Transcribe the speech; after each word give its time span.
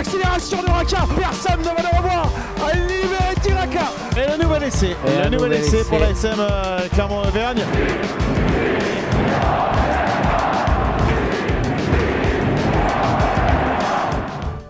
l'accélération 0.00 0.62
de 0.62 0.70
Raka. 0.70 1.06
Personne 1.14 1.60
ne 1.60 1.64
va 1.64 1.82
le 1.82 1.96
revoir. 1.98 2.32
À 2.66 2.74
libérer 2.74 3.34
Tiraka. 3.42 3.92
Et 4.16 4.38
le 4.38 4.42
nouvel 4.42 4.62
essai. 4.62 4.96
Et 5.06 5.10
le 5.10 5.26
un 5.26 5.30
nouvel 5.30 5.32
nouvel 5.32 5.52
essai 5.52 5.76
essai. 5.76 5.88
pour 5.88 5.98
la 5.98 6.10
SM 6.10 6.36
euh, 6.38 6.88
Clermont-Auvergne. 6.94 7.62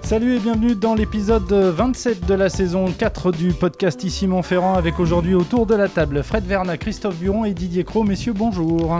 Salut 0.02 0.34
et 0.34 0.38
bienvenue 0.40 0.74
dans 0.74 0.96
l'épisode 0.96 1.52
27 1.52 2.26
de 2.26 2.34
la 2.34 2.48
saison 2.48 2.86
4 2.90 3.30
du 3.30 3.52
podcast 3.52 4.02
Ici 4.02 4.26
Montferrand 4.26 4.74
avec 4.74 4.98
aujourd'hui 4.98 5.36
autour 5.36 5.66
de 5.66 5.76
la 5.76 5.86
table 5.86 6.24
Fred 6.24 6.44
Verna, 6.44 6.76
Christophe 6.76 7.14
Buron 7.14 7.44
et 7.44 7.54
Didier 7.54 7.84
Cros. 7.84 8.02
Messieurs, 8.02 8.32
bonjour. 8.32 8.98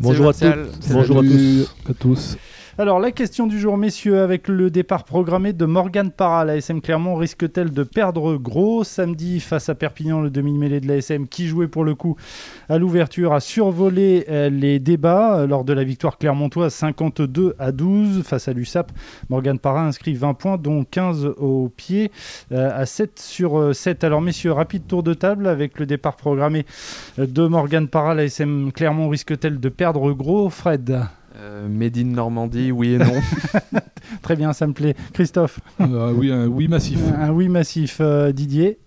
Bonjour 0.00 0.28
à 0.30 0.32
tous. 0.32 0.90
Bonjour 0.90 1.18
à 1.18 1.22
tous. 1.22 1.74
À 1.88 1.94
tous. 1.94 2.36
Alors 2.80 3.00
la 3.00 3.10
question 3.10 3.48
du 3.48 3.58
jour, 3.58 3.76
messieurs, 3.76 4.20
avec 4.20 4.46
le 4.46 4.70
départ 4.70 5.02
programmé 5.02 5.52
de 5.52 5.64
Morgan 5.64 6.12
Parra, 6.12 6.44
la 6.44 6.58
SM 6.58 6.80
Clermont 6.80 7.16
risque-t-elle 7.16 7.72
de 7.72 7.82
perdre 7.82 8.36
gros 8.36 8.84
samedi 8.84 9.40
face 9.40 9.68
à 9.68 9.74
Perpignan, 9.74 10.20
le 10.20 10.30
demi-mêlée 10.30 10.78
de 10.78 10.86
la 10.86 10.98
SM 10.98 11.26
qui 11.26 11.48
jouait 11.48 11.66
pour 11.66 11.82
le 11.82 11.96
coup 11.96 12.14
à 12.68 12.78
l'ouverture, 12.78 13.32
a 13.32 13.40
survolé 13.40 14.26
euh, 14.28 14.48
les 14.48 14.78
débats 14.78 15.40
euh, 15.40 15.48
lors 15.48 15.64
de 15.64 15.72
la 15.72 15.82
victoire 15.82 16.18
clermontoise 16.18 16.72
52 16.72 17.56
à 17.58 17.72
12 17.72 18.22
face 18.22 18.46
à 18.46 18.52
l'USAP. 18.52 18.92
Morgan 19.28 19.58
Parra 19.58 19.84
inscrit 19.84 20.14
20 20.14 20.34
points, 20.34 20.56
dont 20.56 20.84
15 20.84 21.34
au 21.36 21.72
pied, 21.76 22.12
euh, 22.52 22.70
à 22.72 22.86
7 22.86 23.18
sur 23.18 23.58
euh, 23.58 23.72
7. 23.72 24.04
Alors 24.04 24.20
messieurs, 24.20 24.52
rapide 24.52 24.86
tour 24.86 25.02
de 25.02 25.14
table 25.14 25.48
avec 25.48 25.80
le 25.80 25.86
départ 25.86 26.14
programmé 26.14 26.64
de 27.18 27.44
Morgan 27.44 27.88
Parra, 27.88 28.14
la 28.14 28.22
SM 28.22 28.70
Clermont 28.70 29.08
risque-t-elle 29.08 29.58
de 29.58 29.68
perdre 29.68 30.12
gros 30.12 30.48
Fred? 30.48 31.08
Euh, 31.36 31.68
Made 31.68 31.96
in 31.98 32.04
Normandie, 32.06 32.72
oui 32.72 32.94
et 32.94 32.98
non. 32.98 33.12
Très 34.22 34.34
bien, 34.36 34.52
ça 34.52 34.66
me 34.66 34.72
plaît. 34.72 34.94
Christophe 35.12 35.60
Euh, 35.80 36.12
oui, 36.16 36.32
un 36.32 36.46
oui 36.46 36.68
massif. 36.68 36.98
Un 37.20 37.30
oui 37.30 37.48
massif, 37.48 37.98
euh, 38.00 38.32
Didier. 38.32 38.78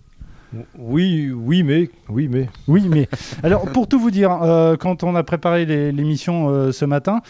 Oui, 0.78 1.32
oui, 1.34 1.64
mais, 1.64 1.90
oui, 2.10 2.28
mais. 2.30 2.50
Oui, 2.68 2.84
mais 2.90 3.08
alors 3.42 3.62
pour 3.72 3.88
tout 3.88 3.98
vous 4.00 4.12
dire, 4.12 4.38
euh, 4.44 4.76
quand 4.76 5.02
on 5.04 5.16
a 5.16 5.24
préparé 5.24 5.66
les- 5.66 5.94
l'émission 5.94 6.50
euh, 6.50 6.74
ce 6.74 6.84
matin, 6.84 7.22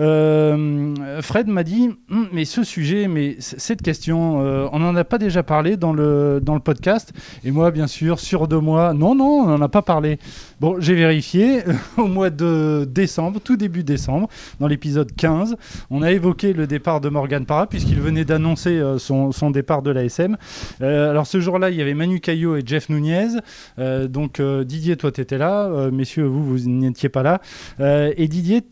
euh, 0.00 1.20
Fred 1.20 1.46
m'a 1.48 1.62
dit 1.62 1.90
Hum, 2.10 2.28
mais 2.32 2.44
ce 2.44 2.64
sujet, 2.64 3.06
mais 3.06 3.36
cette 3.38 3.82
question, 3.82 4.42
euh, 4.42 4.66
on 4.72 4.78
n'en 4.78 4.96
a 4.96 5.04
pas 5.04 5.18
déjà 5.18 5.42
parlé 5.42 5.76
dans 5.76 5.92
le 5.92 6.40
podcast. 6.64 7.12
Et 7.44 7.50
moi, 7.50 7.70
bien 7.70 7.86
sûr, 7.86 8.18
sûr 8.18 8.48
de 8.48 8.56
moi, 8.56 8.94
non, 8.94 9.14
non, 9.14 9.42
on 9.42 9.46
n'en 9.46 9.60
a 9.60 9.68
pas 9.68 9.82
parlé. 9.82 10.18
Bon, 10.60 10.80
j'ai 10.80 10.94
vérifié 10.94 11.60
au 11.96 12.06
mois 12.06 12.30
de 12.30 12.86
décembre, 12.88 13.40
tout 13.40 13.56
début 13.56 13.84
décembre, 13.84 14.28
dans 14.58 14.66
l'épisode 14.66 15.12
15, 15.14 15.56
on 15.90 16.02
a 16.02 16.10
évoqué 16.12 16.52
le 16.52 16.66
départ 16.66 17.00
de 17.00 17.08
Morgan 17.08 17.44
Parra 17.44 17.66
puisqu'il 17.66 18.00
venait 18.00 18.24
d'annoncer 18.24 18.78
euh, 18.78 18.98
son, 18.98 19.50
départ 19.50 19.82
de 19.82 19.90
l'ASM. 19.90 20.36
Alors 20.80 21.26
ce 21.26 21.40
jour-là, 21.40 21.70
il 21.70 21.76
y 21.76 21.82
avait 21.82 21.94
Manu 21.94 22.20
Caillot 22.20 22.56
et 22.56 22.62
Jeff 22.64 22.88
Nunez. 22.88 23.40
Donc 23.78 24.40
Didier, 24.40 24.96
toi, 24.96 25.10
tu 25.10 25.20
étais 25.20 25.38
là. 25.38 25.90
Messieurs, 25.90 26.24
vous, 26.24 26.44
vous 26.44 26.68
n'étiez 26.70 27.08
pas 27.08 27.22
là. 27.22 27.40
Et 27.80 28.28
Didier, 28.28 28.62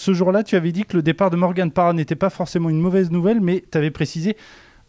ce 0.00 0.14
jour-là, 0.14 0.42
tu 0.42 0.56
avais 0.56 0.72
dit 0.72 0.84
que 0.84 0.96
le 0.96 1.02
départ 1.02 1.30
de 1.30 1.36
Morgan 1.36 1.70
Parra 1.70 1.92
n'était 1.92 2.16
pas 2.16 2.30
forcément 2.30 2.70
une 2.70 2.80
mauvaise 2.80 3.10
nouvelle, 3.10 3.40
mais 3.40 3.62
tu 3.70 3.76
avais 3.76 3.90
précisé 3.90 4.36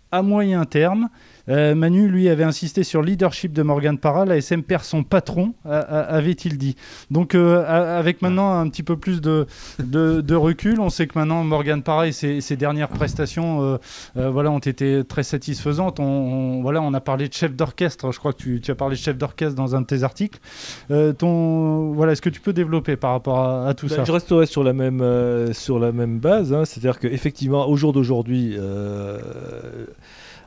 à 0.10 0.22
moyen 0.22 0.64
terme. 0.64 1.10
Euh, 1.52 1.76
Manu, 1.76 2.08
lui, 2.08 2.30
avait 2.30 2.44
insisté 2.44 2.84
sur 2.84 3.02
le 3.02 3.08
leadership 3.08 3.54
de 3.54 3.62
Morgan 3.62 3.98
Parra. 3.98 4.26
La 4.26 4.38
SM 4.38 4.64
perd 4.64 4.84
son 4.84 5.04
patron, 5.04 5.54
avait-il 5.66 6.58
dit. 6.58 6.76
Donc, 7.12 7.36
euh, 7.36 7.64
avec 8.00 8.22
maintenant 8.22 8.58
un 8.60 8.68
petit 8.70 8.84
peu 8.84 8.96
plus 8.98 9.22
de, 9.22 9.46
de, 9.80 10.22
de 10.22 10.36
recul, 10.36 10.80
on 10.80 10.90
sait 10.90 11.08
que 11.08 11.20
maintenant 11.20 11.44
Morgan 11.44 11.84
Parra 11.84 12.08
et 12.08 12.12
ses, 12.12 12.42
ses 12.42 12.56
dernières 12.56 12.88
prestations 12.90 13.78
euh, 14.18 14.30
voilà, 14.30 14.50
ont 14.52 14.60
été 14.60 15.04
très 15.04 15.24
satisfaisantes. 15.24 16.00
On, 16.00 16.04
on- 16.04 16.62
voilà, 16.62 16.82
on 16.82 16.94
a 16.94 17.00
parlé 17.02 17.28
de 17.28 17.34
chef 17.34 17.54
d'orchestre. 17.56 18.12
Je 18.12 18.20
crois 18.20 18.34
que 18.34 18.38
tu, 18.42 18.62
tu 18.62 18.72
as 18.72 18.76
parlé 18.76 18.96
de 18.96 19.02
chef 19.02 19.18
d'orchestre 19.18 19.56
dans 19.56 19.76
un 19.76 19.82
de 19.82 19.86
tes 19.88 20.04
articles. 20.04 20.40
Ton, 21.18 21.92
voilà, 21.94 22.14
Est-ce 22.14 22.22
que 22.22 22.30
tu 22.30 22.40
peux 22.40 22.54
développer 22.54 22.96
par 22.96 23.12
rapport 23.12 23.40
à, 23.40 23.68
à 23.68 23.74
tout 23.74 23.88
Ben, 23.88 23.96
ça 23.98 24.04
je 24.06 24.12
resterai 24.12 24.46
sur 24.46 24.64
la 24.64 24.74
même, 24.74 25.04
sur 25.54 25.80
la 25.80 25.92
même 25.92 26.20
base. 26.20 26.54
hein. 26.54 26.64
C'est-à-dire 26.66 27.00
qu'effectivement, 27.00 27.68
au 27.68 27.76
jour 27.76 27.92
d'aujourd'hui, 27.94 28.56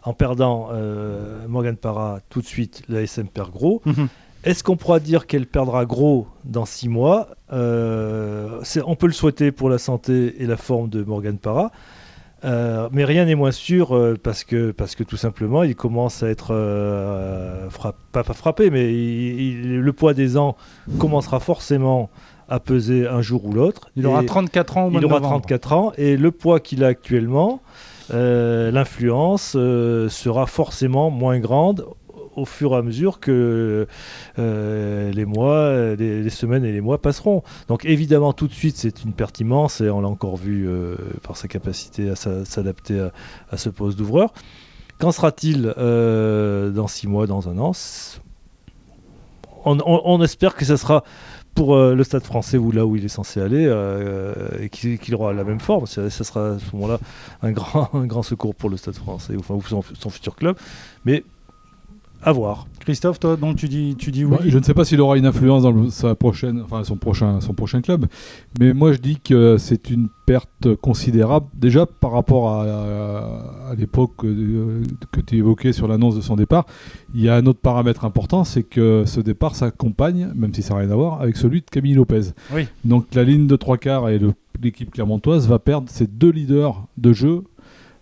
en 0.04 0.12
perdant 0.12 0.68
euh, 0.72 1.46
Morgan 1.48 1.76
Parra 1.76 2.18
tout 2.28 2.40
de 2.40 2.46
suite, 2.46 2.82
la 2.88 3.00
SM 3.02 3.26
perd 3.28 3.50
gros. 3.50 3.80
Mhm. 3.86 4.08
Est-ce 4.44 4.62
qu'on 4.62 4.76
pourra 4.76 5.00
dire 5.00 5.26
qu'elle 5.26 5.46
perdra 5.46 5.86
gros 5.86 6.26
dans 6.44 6.66
six 6.66 6.88
mois? 6.90 7.28
Euh, 7.52 8.60
On 8.86 8.94
peut 8.96 9.06
le 9.06 9.12
souhaiter 9.14 9.52
pour 9.52 9.70
la 9.70 9.78
santé 9.78 10.36
et 10.42 10.46
la 10.46 10.56
forme 10.58 10.88
de 10.90 11.02
Morgan 11.02 11.38
Parra. 11.38 11.70
Euh, 12.44 12.90
mais 12.92 13.04
rien 13.06 13.24
n'est 13.24 13.34
moins 13.36 13.52
sûr 13.52 13.96
euh, 13.96 14.18
parce, 14.22 14.44
que, 14.44 14.70
parce 14.70 14.94
que 14.96 15.02
tout 15.02 15.16
simplement 15.16 15.62
il 15.62 15.74
commence 15.74 16.22
à 16.22 16.28
être 16.28 16.48
euh, 16.50 17.70
frapp- 17.70 17.96
pas, 18.12 18.22
pas 18.22 18.34
frappé, 18.34 18.68
mais 18.68 18.92
il- 18.92 19.40
il- 19.40 19.80
le 19.80 19.92
poids 19.94 20.12
des 20.12 20.36
ans 20.36 20.54
commencera 20.98 21.40
forcément 21.40 22.10
à 22.50 22.60
peser 22.60 23.08
un 23.08 23.22
jour 23.22 23.46
ou 23.46 23.52
l'autre. 23.54 23.88
Il 23.96 24.06
aura 24.06 24.22
Et 24.22 24.26
34 24.26 24.76
ans 24.76 24.86
au 24.88 24.90
mois 24.90 25.00
il 25.00 25.06
aura 25.06 25.14
novembre. 25.20 25.36
34 25.40 25.72
ans 25.72 25.92
et 25.96 26.18
le 26.18 26.30
poids 26.32 26.60
qu'il 26.60 26.84
a 26.84 26.88
actuellement, 26.88 27.62
l'influence 28.10 29.54
euh, 29.56 30.08
sera 30.08 30.46
forcément 30.46 31.10
moins 31.10 31.38
grande 31.38 31.86
au 32.36 32.44
fur 32.44 32.72
et 32.72 32.76
à 32.76 32.82
mesure 32.82 33.20
que 33.20 33.86
euh, 34.38 35.12
les 35.12 35.24
mois, 35.24 35.94
les, 35.94 36.28
semaines 36.30 36.64
et 36.64 36.72
les 36.72 36.80
mois 36.80 37.00
passeront. 37.00 37.42
Donc 37.68 37.84
évidemment, 37.84 38.32
tout 38.32 38.48
de 38.48 38.52
suite, 38.52 38.76
c'est 38.76 39.04
une 39.04 39.12
perte 39.12 39.40
immense 39.40 39.80
et 39.80 39.90
on 39.90 40.00
l'a 40.00 40.08
encore 40.08 40.36
vu 40.36 40.68
euh, 40.68 40.96
par 41.22 41.36
sa 41.36 41.48
capacité 41.48 42.10
à 42.10 42.16
s'a- 42.16 42.44
s'adapter 42.44 43.08
à, 43.50 43.56
ce 43.56 43.68
poste 43.68 43.98
d'ouvreur. 43.98 44.32
Qu'en 44.98 45.12
sera-t-il 45.12 45.72
euh, 45.78 46.70
dans 46.70 46.86
six 46.86 47.06
mois, 47.06 47.26
dans 47.26 47.48
un 47.48 47.58
an? 47.58 47.72
On, 49.66 50.22
espère 50.22 50.54
que 50.54 50.64
ce 50.64 50.76
sera 50.76 51.04
pour 51.54 51.74
euh, 51.74 51.94
le 51.94 52.04
stade 52.04 52.24
français 52.24 52.58
ou 52.58 52.72
là 52.72 52.84
où 52.84 52.96
il 52.96 53.04
est 53.04 53.08
censé 53.08 53.40
aller 53.40 53.64
euh, 53.66 54.34
et 54.60 54.68
qu'il 54.68 55.14
aura 55.14 55.32
la 55.32 55.44
même 55.44 55.60
forme. 55.60 55.86
Ça, 55.86 56.10
sera 56.10 56.54
à 56.54 56.58
ce 56.58 56.74
moment-là 56.74 56.98
un 57.42 57.52
grand, 57.52 57.90
un 57.94 58.06
grand 58.06 58.22
secours 58.22 58.54
pour 58.54 58.70
le 58.70 58.76
stade 58.76 58.96
français 58.96 59.34
enfin, 59.38 59.54
ou 59.54 59.62
son, 59.62 59.82
son 59.98 60.10
futur 60.10 60.34
club. 60.36 60.56
Mais 61.04 61.24
à 62.24 62.32
voir. 62.32 62.66
Christophe, 62.80 63.18
toi, 63.20 63.36
donc 63.36 63.56
tu 63.56 63.66
dis, 63.68 63.94
tu 63.96 64.10
dis 64.10 64.24
oui. 64.24 64.36
Bah, 64.38 64.44
je 64.46 64.58
ne 64.58 64.62
sais 64.62 64.74
pas 64.74 64.84
s'il 64.84 65.00
aura 65.00 65.16
une 65.16 65.24
influence 65.26 65.62
dans 65.62 65.70
le- 65.72 65.88
sa 65.90 66.14
prochaine, 66.14 66.60
enfin 66.64 66.84
son 66.84 66.96
prochain, 66.96 67.40
son 67.40 67.54
prochain 67.54 67.80
club, 67.80 68.06
mais 68.58 68.74
moi 68.74 68.92
je 68.92 68.98
dis 68.98 69.18
que 69.20 69.56
c'est 69.58 69.88
une 69.90 70.08
perte 70.26 70.74
considérable 70.82 71.46
déjà 71.54 71.86
par 71.86 72.12
rapport 72.12 72.50
à, 72.50 72.64
à- 72.64 73.70
à 73.70 73.74
l'époque 73.74 74.12
euh, 74.24 74.82
que 75.12 75.20
tu 75.20 75.36
évoquais 75.36 75.72
sur 75.72 75.88
l'annonce 75.88 76.16
de 76.16 76.20
son 76.20 76.36
départ. 76.36 76.66
Il 77.14 77.22
y 77.22 77.28
a 77.28 77.36
un 77.36 77.46
autre 77.46 77.60
paramètre 77.60 78.04
important, 78.04 78.44
c'est 78.44 78.62
que 78.64 79.04
ce 79.06 79.20
départ 79.20 79.54
s'accompagne, 79.54 80.30
même 80.34 80.52
si 80.52 80.62
ça 80.62 80.74
n'a 80.74 80.80
rien 80.80 80.90
à 80.90 80.94
voir, 80.94 81.22
avec 81.22 81.36
celui 81.36 81.60
de 81.60 81.66
Camille 81.70 81.94
Lopez. 81.94 82.32
Oui. 82.54 82.66
Donc 82.84 83.06
la 83.14 83.24
ligne 83.24 83.46
de 83.46 83.56
trois 83.56 83.78
quarts 83.78 84.08
et 84.10 84.20
l'équipe 84.62 84.90
clermontoise 84.90 85.48
va 85.48 85.58
perdre 85.58 85.88
ses 85.88 86.06
deux 86.06 86.30
leaders 86.30 86.84
de 86.98 87.12
jeu 87.12 87.42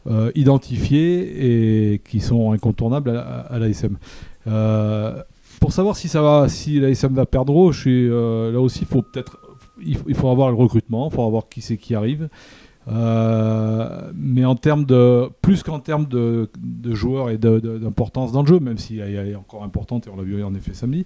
euh, 0.08 0.30
identifiés 0.34 1.92
et 1.94 1.98
qui 2.00 2.20
sont 2.20 2.52
incontournables 2.52 3.10
à, 3.10 3.40
à 3.40 3.58
l'ASM. 3.58 3.96
Euh, 4.46 5.22
pour 5.60 5.72
savoir 5.72 5.96
si 5.96 6.08
ça 6.08 6.22
va, 6.22 6.48
si 6.48 6.80
l'ASM 6.80 7.14
va 7.14 7.26
perdre 7.26 7.70
je 7.72 7.80
suis, 7.80 8.08
euh, 8.10 8.50
là 8.52 8.60
aussi, 8.60 8.80
il 8.80 8.86
faut 8.86 9.02
peut-être, 9.02 9.38
il, 9.84 9.96
faut- 9.96 10.08
il 10.08 10.14
faut 10.14 10.28
avoir 10.28 10.48
le 10.50 10.56
recrutement, 10.56 11.08
il 11.10 11.14
faut 11.14 11.30
voir 11.30 11.48
qui 11.48 11.60
c'est 11.60 11.76
qui 11.76 11.94
arrive. 11.94 12.28
Mais 14.14 14.44
en 14.44 14.54
termes 14.56 14.84
de, 14.84 15.28
plus 15.40 15.62
qu'en 15.62 15.78
termes 15.80 16.06
de, 16.06 16.48
de 16.60 16.94
joueurs 16.94 17.30
et 17.30 17.38
d'importance 17.38 18.32
dans 18.32 18.42
le 18.42 18.48
jeu, 18.48 18.58
même 18.60 18.78
si 18.78 18.98
elle 18.98 19.28
est 19.28 19.34
encore 19.36 19.62
importante 19.64 20.06
et 20.06 20.10
on 20.10 20.16
l'a 20.16 20.22
vu 20.22 20.42
en 20.42 20.54
effet 20.54 20.74
samedi, 20.74 21.04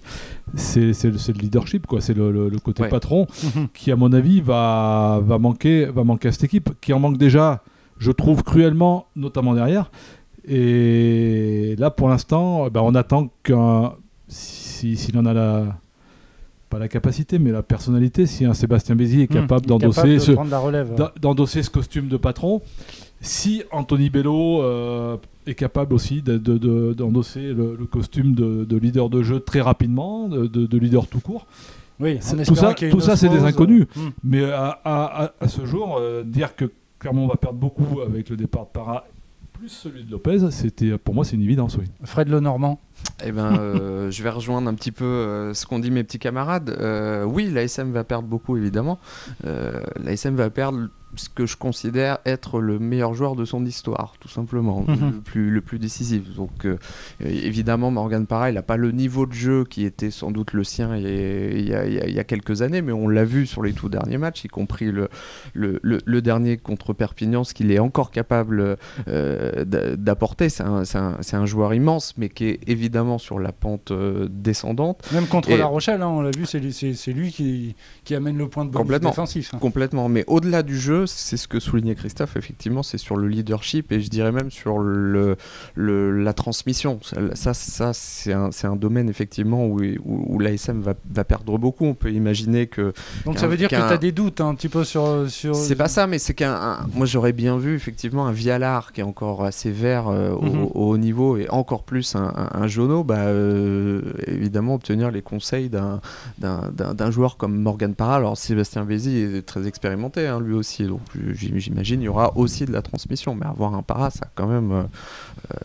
c'est 0.55 0.79
le, 1.03 1.39
leadership, 1.39 1.85
quoi. 1.87 2.01
C'est 2.01 2.13
le, 2.15 2.31
le- 2.31 2.49
le 2.49 2.59
côté 2.59 2.83
Ouais. 2.83 2.89
patron 2.89 3.27
qui, 3.73 3.91
à 3.91 3.95
mon 3.95 4.11
avis, 4.13 4.41
va, 4.41 5.19
va, 5.23 5.37
manquer, 5.39 5.85
va 5.85 6.03
manquer 6.03 6.29
à 6.29 6.31
cette 6.31 6.43
équipe, 6.45 6.69
qui 6.81 6.93
en 6.93 6.99
manque 6.99 7.17
déjà, 7.17 7.63
je 7.99 8.11
trouve, 8.11 8.43
cruellement, 8.43 9.05
notamment 9.15 9.53
derrière. 9.53 9.91
Et 10.47 11.75
là, 11.77 11.89
pour 11.91 12.09
l'instant, 12.09 12.69
ben, 12.69 12.81
on 12.83 12.95
attend 12.95 13.29
qu'un. 13.43 13.93
si- 14.27 14.95
S'il 14.97 15.17
en 15.17 15.25
a 15.25 15.33
la. 15.33 15.63
Pas 16.69 16.79
la 16.79 16.89
capacité, 16.89 17.39
mais 17.39 17.51
la 17.51 17.63
personnalité, 17.63 18.25
si 18.25 18.43
un 18.43 18.53
Sébastien 18.53 18.93
Béziers 18.95 19.23
est 19.23 19.31
Hum, 19.33 19.41
capable 19.41 19.65
d'endosser 19.65 20.01
de 20.15 20.19
ce, 20.19 20.31
d'endosser 21.21 21.61
costume 21.71 22.09
de 22.09 22.17
patron, 22.17 22.61
si 23.21 23.63
Anthony 23.71 24.09
Bello 24.09 24.61
euh, 24.61 25.15
est 25.45 25.55
capable 25.55 25.93
aussi 25.93 26.21
de- 26.21 26.37
de- 26.37 26.57
de- 26.57 26.93
d'endosser 26.93 27.53
le, 27.53 27.77
le 27.79 27.85
costume 27.85 28.33
de, 28.35 28.65
de 28.65 28.77
leader 28.77 29.09
de 29.09 29.23
jeu 29.23 29.39
très 29.39 29.61
rapidement, 29.61 30.27
de, 30.27 30.45
de- 30.45 30.65
de 30.65 30.77
leader 30.77 31.07
tout 31.07 31.21
court, 31.21 31.47
Oui, 32.01 32.19
tout 32.43 32.55
ça- 32.55 32.67
tout 32.91 32.99
ça, 32.99 33.15
c'est 33.15 33.29
des 33.29 33.43
inconnus. 33.47 33.85
Mais 34.25 34.43
à, 34.51 34.77
à- 34.83 35.23
à- 35.23 35.31
à 35.39 35.47
ce 35.47 35.65
jour, 35.65 35.97
euh, 36.01 36.23
dire 36.23 36.53
que 36.57 36.69
clairement 36.99 37.25
on 37.25 37.27
va 37.27 37.35
perdre 37.35 37.59
beaucoup 37.59 38.01
avec 38.01 38.29
le 38.29 38.37
départ 38.37 38.65
de 38.65 38.69
Para 38.71 39.07
plus 39.53 39.69
celui 39.69 40.03
de 40.03 40.11
Lopez, 40.11 40.51
c'était 40.51 40.97
pour 40.97 41.15
moi 41.15 41.25
c'est 41.25 41.35
une 41.35 41.41
évidence, 41.41 41.77
oui. 41.77 41.85
Fred 42.03 42.29
Lenormand. 42.29 42.79
Eh 43.25 43.31
ben, 43.31 43.57
euh, 43.57 44.11
je 44.11 44.23
vais 44.23 44.29
rejoindre 44.29 44.69
un 44.69 44.73
petit 44.73 44.91
peu 44.91 45.05
euh, 45.05 45.53
ce 45.53 45.65
qu'ont 45.65 45.79
dit 45.79 45.91
mes 45.91 46.03
petits 46.03 46.19
camarades. 46.19 46.69
Euh, 46.79 47.23
oui, 47.23 47.49
l'ASM 47.51 47.91
va 47.91 48.03
perdre 48.03 48.27
beaucoup, 48.27 48.57
évidemment. 48.57 48.99
Euh, 49.45 49.79
L'ASM 50.03 50.35
va 50.35 50.49
perdre 50.49 50.87
ce 51.15 51.29
que 51.29 51.45
je 51.47 51.55
considère 51.57 52.19
être 52.25 52.59
le 52.59 52.77
meilleur 52.79 53.13
joueur 53.15 53.35
de 53.35 53.43
son 53.45 53.65
histoire, 53.65 54.13
tout 54.19 54.27
simplement, 54.27 54.81
Mhm. 54.87 55.11
le, 55.13 55.21
plus, 55.21 55.49
le 55.49 55.61
plus 55.61 55.79
décisif. 55.79 56.35
Donc 56.35 56.67
évidemment, 57.21 57.89
Morgan 57.89 58.27
Parra, 58.27 58.51
il 58.51 58.55
n'a 58.55 58.61
pas 58.61 58.77
le 58.77 58.91
niveau 58.91 59.25
de 59.25 59.31
jeu 59.33 59.63
qui 59.63 59.85
était 59.85 60.11
sans 60.11 60.31
doute 60.31 60.53
le 60.53 60.63
sien 60.63 60.95
il 60.97 61.03
y 61.67 61.73
a, 61.73 61.85
il 61.87 61.93
y 61.93 61.99
a- 61.99 62.07
il 62.07 62.19
y 62.19 62.25
quelques 62.25 62.61
années, 62.61 62.81
mais 62.81 62.91
on 62.91 63.07
l'a 63.07 63.23
vu 63.23 63.47
sur 63.47 63.63
les 63.63 63.73
tout 63.73 63.89
derniers 63.89 64.17
matchs, 64.17 64.43
y 64.43 64.47
compris 64.49 64.91
le, 64.91 65.07
le, 65.53 65.79
le- 65.81 65.99
le 66.05 66.21
dernier 66.21 66.57
contre 66.57 66.93
Perpignan, 66.93 67.43
ce 67.45 67.53
qu'il 67.53 67.71
est 67.71 67.79
encore 67.79 68.11
capable 68.11 68.77
d'a- 69.07 69.95
d'apporter. 69.95 70.49
C'est 70.49 70.63
un, 70.63 70.83
un- 70.93 71.17
c'est 71.21 71.35
un 71.37 71.45
joueur 71.45 71.73
immense, 71.73 72.13
mais 72.17 72.29
qui 72.29 72.45
est 72.49 72.59
évidemment 72.67 72.86
sur 73.17 73.39
la 73.39 73.51
pente 73.51 73.91
euh, 73.91 74.27
descendante. 74.29 75.07
Même 75.13 75.27
contre 75.27 75.49
Et- 75.51 75.57
La 75.57 75.65
Rochelle, 75.65 76.01
hein, 76.01 76.07
on 76.07 76.21
l'a 76.21 76.31
vu, 76.31 76.45
c'est 76.45 76.59
lui, 76.59 76.73
c'est- 76.73 76.93
c'est 76.93 77.11
lui 77.13 77.31
qui, 77.31 77.75
qui 78.03 78.15
amène 78.15 78.37
le 78.37 78.47
point 78.47 78.65
de 78.65 78.69
bonus 78.71 78.81
Complètement. 78.83 79.09
défensif. 79.11 79.51
hein. 79.53 79.57
Complètement, 79.59 80.09
mais 80.09 80.23
au-delà 80.27 80.63
du 80.63 80.77
jeu, 80.77 81.05
c'est 81.05 81.37
ce 81.37 81.47
que 81.47 81.59
soulignait 81.59 81.95
Christophe, 81.95 82.35
effectivement, 82.37 82.83
c'est 82.83 82.97
sur 82.97 83.15
le 83.17 83.27
leadership 83.27 83.91
et 83.91 84.01
je 84.01 84.09
dirais 84.09 84.31
même 84.31 84.51
sur 84.51 84.79
le, 84.79 85.35
le- 85.75 86.11
la 86.23 86.33
transmission. 86.33 86.99
Ça, 87.33 87.53
ça, 87.53 87.91
c'est 87.93 88.33
un, 88.33 88.51
c'est 88.51 88.67
un 88.67 88.75
domaine, 88.75 89.09
effectivement, 89.09 89.65
où, 89.65 89.79
où, 89.81 90.35
où 90.35 90.39
l'ASM 90.39 90.81
va, 90.81 90.93
va 91.11 91.23
perdre 91.23 91.57
beaucoup. 91.57 91.85
On 91.85 91.93
peut 91.93 92.11
imaginer 92.11 92.67
que. 92.67 92.93
Donc 93.25 93.39
ça 93.39 93.47
veut 93.47 93.57
dire 93.57 93.69
que 93.69 93.75
tu 93.75 93.81
as 93.81 93.97
des 93.97 94.11
doutes 94.11 94.41
hein, 94.41 94.49
un 94.49 94.55
petit 94.55 94.69
peu 94.69 94.83
sur. 94.83 95.29
sur... 95.29 95.55
C'est 95.55 95.75
pas 95.75 95.87
ça, 95.87 96.07
mais 96.07 96.19
c'est 96.19 96.33
qu'un. 96.33 96.53
un- 96.53 96.87
Moi, 96.93 97.05
j'aurais 97.05 97.33
bien 97.33 97.57
vu, 97.57 97.75
effectivement, 97.75 98.27
un 98.27 98.31
Vialar 98.31 98.91
qui 98.93 99.01
est 99.01 99.03
encore 99.03 99.43
assez 99.43 99.71
vert 99.71 100.07
euh, 100.07 100.31
au, 100.31 100.41
Mhm. 100.47 100.63
au 100.73 100.89
haut 100.91 100.97
niveau 100.97 101.37
et 101.37 101.49
encore 101.49 101.83
plus 101.83 102.15
un, 102.15 102.31
un, 102.35 102.61
un 102.61 102.67
Bah, 103.03 103.15
euh, 103.27 104.01
évidemment, 104.27 104.75
obtenir 104.75 105.11
les 105.11 105.21
conseils 105.21 105.69
d'un- 105.69 105.99
d'un 106.37 106.69
d'un- 106.71 106.93
d'un 106.93 107.11
joueur 107.11 107.37
comme 107.37 107.55
Morgan 107.59 107.93
Parra. 107.95 108.17
Alors, 108.17 108.37
Sébastien 108.37 108.83
Vézy 108.83 109.17
est 109.17 109.45
très 109.45 109.67
expérimenté, 109.67 110.27
hein, 110.27 110.39
lui 110.39 110.53
aussi, 110.53 110.85
donc 110.85 111.01
j'imagine 111.33 112.01
il 112.01 112.05
y 112.05 112.07
aura 112.07 112.35
aussi 112.37 112.65
de 112.65 112.71
la 112.71 112.81
transmission, 112.81 113.35
mais 113.35 113.45
avoir 113.45 113.73
un 113.75 113.81
Parra, 113.83 114.09
ça, 114.11 114.27
quand 114.35 114.47
même, 114.47 114.71
euh, 114.71 114.83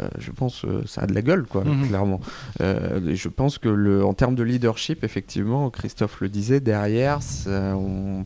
euh, 0.01 0.09
je 0.19 0.31
pense, 0.31 0.65
ça 0.87 1.03
a 1.03 1.07
de 1.07 1.15
la 1.15 1.23
gueule, 1.23 1.45
quoi, 1.45 1.65
Mhm. 1.65 1.89
clairement. 1.89 2.21
Euh, 2.61 3.01
je 3.15 3.29
pense 3.29 3.59
que, 3.59 3.69
le, 3.69 4.05
en 4.05 4.15
termes 4.15 4.35
de 4.35 4.43
leadership, 4.43 5.05
effectivement, 5.05 5.71
Christophe 5.71 6.21
le 6.21 6.29
disait, 6.29 6.61
derrière, 6.61 7.23
ça, 7.23 7.75
on- 7.77 8.25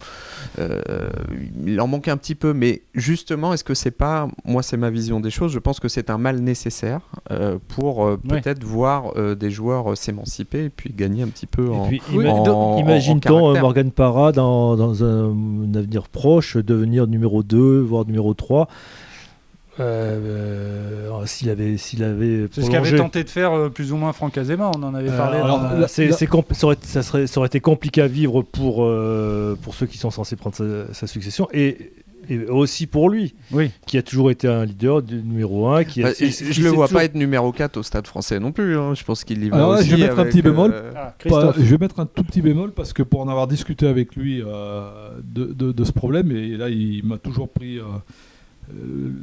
il 1.67 1.81
en 1.81 1.87
manque 1.87 2.09
un 2.09 2.17
petit 2.17 2.35
peu, 2.35 2.53
mais 2.53 2.83
justement, 2.95 3.53
est-ce 3.53 3.65
que 3.65 3.75
c'est 3.75 3.91
pas, 3.91 4.29
moi 4.45 4.63
c'est 4.63 4.77
ma 4.77 4.91
vision 4.91 5.21
des 5.21 5.31
choses, 5.31 5.53
je 5.53 5.59
pense 5.59 5.81
que 5.81 5.89
c'est 5.89 6.11
un 6.11 6.19
mal 6.19 6.39
nécessaire 6.41 7.01
pour 7.69 8.05
euh, 8.07 8.17
Ouais. 8.29 8.41
peut-être 8.41 8.65
voir 8.77 9.13
euh, 9.17 9.35
des 9.35 9.51
joueurs 9.51 9.91
euh, 9.93 9.95
s'émanciper 9.95 10.65
et 10.65 10.69
puis 10.71 10.93
gagner 10.97 11.23
un 11.23 11.29
petit 11.29 11.47
peu 11.47 11.69
en. 11.71 11.87
Et 11.87 11.89
puis, 11.89 12.03
en- 12.11 12.21
ima- 12.21 12.31
en- 12.31 12.75
en 12.75 12.79
imagine-t-on. 12.79 13.59
Morgan 13.61 13.91
Parra 13.91 14.33
dans, 14.33 14.77
dans 14.77 15.03
un, 15.03 15.31
un 15.31 15.75
avenir 15.75 16.09
proche 16.09 16.57
devenir 16.57 17.07
numéro 17.07 17.43
2, 17.43 17.81
voire 17.81 18.05
numéro 18.07 18.35
3 18.35 18.69
euh, 19.79 21.11
euh, 21.13 21.27
s'il 21.27 21.51
avait, 21.51 21.77
s'il 21.77 22.03
avait 22.03 22.47
C'est 22.51 22.63
ce 22.63 22.71
qu'avait 22.71 22.97
tenté 22.97 23.25
de 23.25 23.29
faire 23.29 23.53
euh, 23.53 23.69
plus 23.69 23.93
ou 23.93 23.97
moins 23.97 24.13
Franck 24.15 24.39
Azema, 24.39 24.71
on 24.75 24.83
en 24.83 24.95
avait 24.95 25.11
Euh, 25.11 25.17
parlé. 25.19 25.39
alors, 25.39 25.61
dans- 25.61 25.71
là, 25.79 25.87
c'est- 25.89 26.13
c'est 26.13 26.25
compl- 26.27 26.55
ça, 26.55 26.67
aurait, 26.69 26.79
ça, 26.81 27.03
serait, 27.03 27.27
ça 27.27 27.41
aurait 27.41 27.49
été 27.49 27.61
compliqué 27.61 28.01
à 28.01 28.07
vivre 28.07 28.41
pour, 28.43 28.85
euh, 28.85 29.55
pour 29.61 29.75
ceux 29.75 29.85
qui 29.87 29.99
sont 29.99 30.11
censés 30.11 30.37
prendre 30.37 30.57
sa, 30.57 30.95
sa 30.95 31.07
succession 31.07 31.47
et, 31.53 31.93
et 32.29 32.45
aussi 32.47 32.87
pour 32.87 33.11
lui, 33.11 33.35
Oui. 33.53 33.71
qui 33.87 33.99
a 33.99 34.03
toujours 34.03 34.31
été 34.31 34.49
un 34.49 34.65
leader 34.65 35.03
du 35.03 35.17
numéro 35.23 35.69
1. 35.69 35.85
Qui 35.85 36.03
a- 36.03 36.07
Bah, 36.07 36.13
et 36.19 36.31
je 36.31 36.47
le 36.49 36.53
c'est 36.53 36.61
vois 36.63 36.87
toujours- 36.87 36.89
pas 36.99 37.05
être 37.05 37.15
numéro 37.15 37.53
4 37.53 37.77
au 37.77 37.83
stade 37.83 38.07
français 38.07 38.39
non 38.41 38.53
plus. 38.53 38.77
hein. 38.77 38.95
Je 38.95 39.05
pense 39.05 39.25
qu'il 39.25 39.43
y 39.45 39.49
va 39.49 39.57
Alors 39.57 39.73
là, 39.73 39.79
aussi 39.81 39.91
je 39.91 39.97
vais 39.97 40.03
mettre 40.03 40.19
un 40.19 40.25
petit 40.25 40.43
bémol. 40.43 40.71
euh, 40.75 40.93
Ah, 40.97 41.15
Pas- 41.29 41.55
je 41.57 41.63
vais 41.63 41.79
mettre 41.79 42.01
un 42.01 42.07
tout 42.07 42.25
petit 42.25 42.43
bémol 42.43 42.73
parce 42.73 42.93
que 42.93 43.03
pour 43.03 43.21
en 43.21 43.29
avoir 43.29 43.47
discuté 43.47 43.87
avec 43.87 44.17
lui 44.17 44.43
euh, 44.45 45.11
de, 45.23 45.45
de- 45.47 45.73
de 45.73 45.85
ce 45.85 45.93
problème, 45.93 46.31
et 46.31 46.57
là 46.57 46.69
il 46.69 47.05
m'a 47.05 47.19
toujours 47.19 47.49
pris 47.49 47.79
euh, 47.79 47.83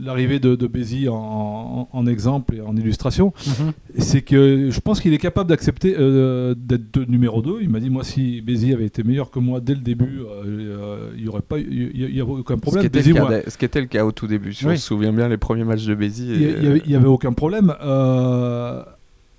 l'arrivée 0.04 0.40
de, 0.40 0.56
de 0.56 0.68
Bézi 0.68 1.07
en, 1.10 1.16
en- 1.16 1.90
en 1.92 2.07
exemple 2.07 2.56
et 2.56 2.62
en 2.62 2.75
illustration, 2.75 3.34
Mhm. 3.48 3.72
c'est 4.00 4.22
que 4.22 4.69
je 4.72 4.80
pense 4.80 5.01
qu'il 5.01 5.13
est 5.13 5.18
capable 5.18 5.50
d'accepter 5.50 5.95
euh, 5.98 6.56
d'être 6.57 6.94
de- 7.00 7.06
numéro 7.06 7.42
2. 7.42 7.57
Il 7.62 7.69
m'a 7.69 7.80
dit, 7.80 7.90
moi 7.90 8.04
si 8.04 8.42
Bézi 8.42 8.74
avait 8.74 8.86
été 8.86 9.04
meilleur 9.04 9.31
que 9.31 9.40
moi 9.40 9.60
dès 9.60 9.74
le 9.75 9.81
début, 9.81 10.19
euh, 10.22 10.44
euh, 10.45 11.10
il 11.18 11.24
n'y 11.24 11.28
aurait 11.30 11.42
pas 11.42 11.60
eu- 11.60 11.92
il 11.94 12.16
y, 12.16 12.22
avait 12.22 12.31
aucun 12.31 12.56
ce, 12.56 12.60
problème. 12.62 12.81
qui 12.84 12.88
était 12.88 13.00
Bézi, 13.00 13.10
le 13.10 13.16
cas, 13.16 13.22
moi, 13.22 13.30
d'a- 13.31 13.50
ce 13.50 13.57
qui 13.57 13.66
était 13.66 13.81
le 13.81 13.88
cas 13.88 14.06
au 14.06 14.12
tout 14.12 14.28
début. 14.28 14.54
Si 14.54 14.66
Oui. 14.66 14.74
on 14.74 14.78
se 14.78 14.81
souvient 14.84 15.13
bien, 15.13 15.28
les 15.30 15.38
premiers 15.38 15.63
matchs 15.66 15.86
de 15.86 15.95
Bézi. 15.95 16.28
il 16.28 16.42
y, 16.42 16.44
et, 16.45 16.81
il 16.86 16.92
y 16.92 16.95
avait, 16.95 17.07
aucun 17.07 17.34
problème. 17.34 17.74
euh, 17.84 18.84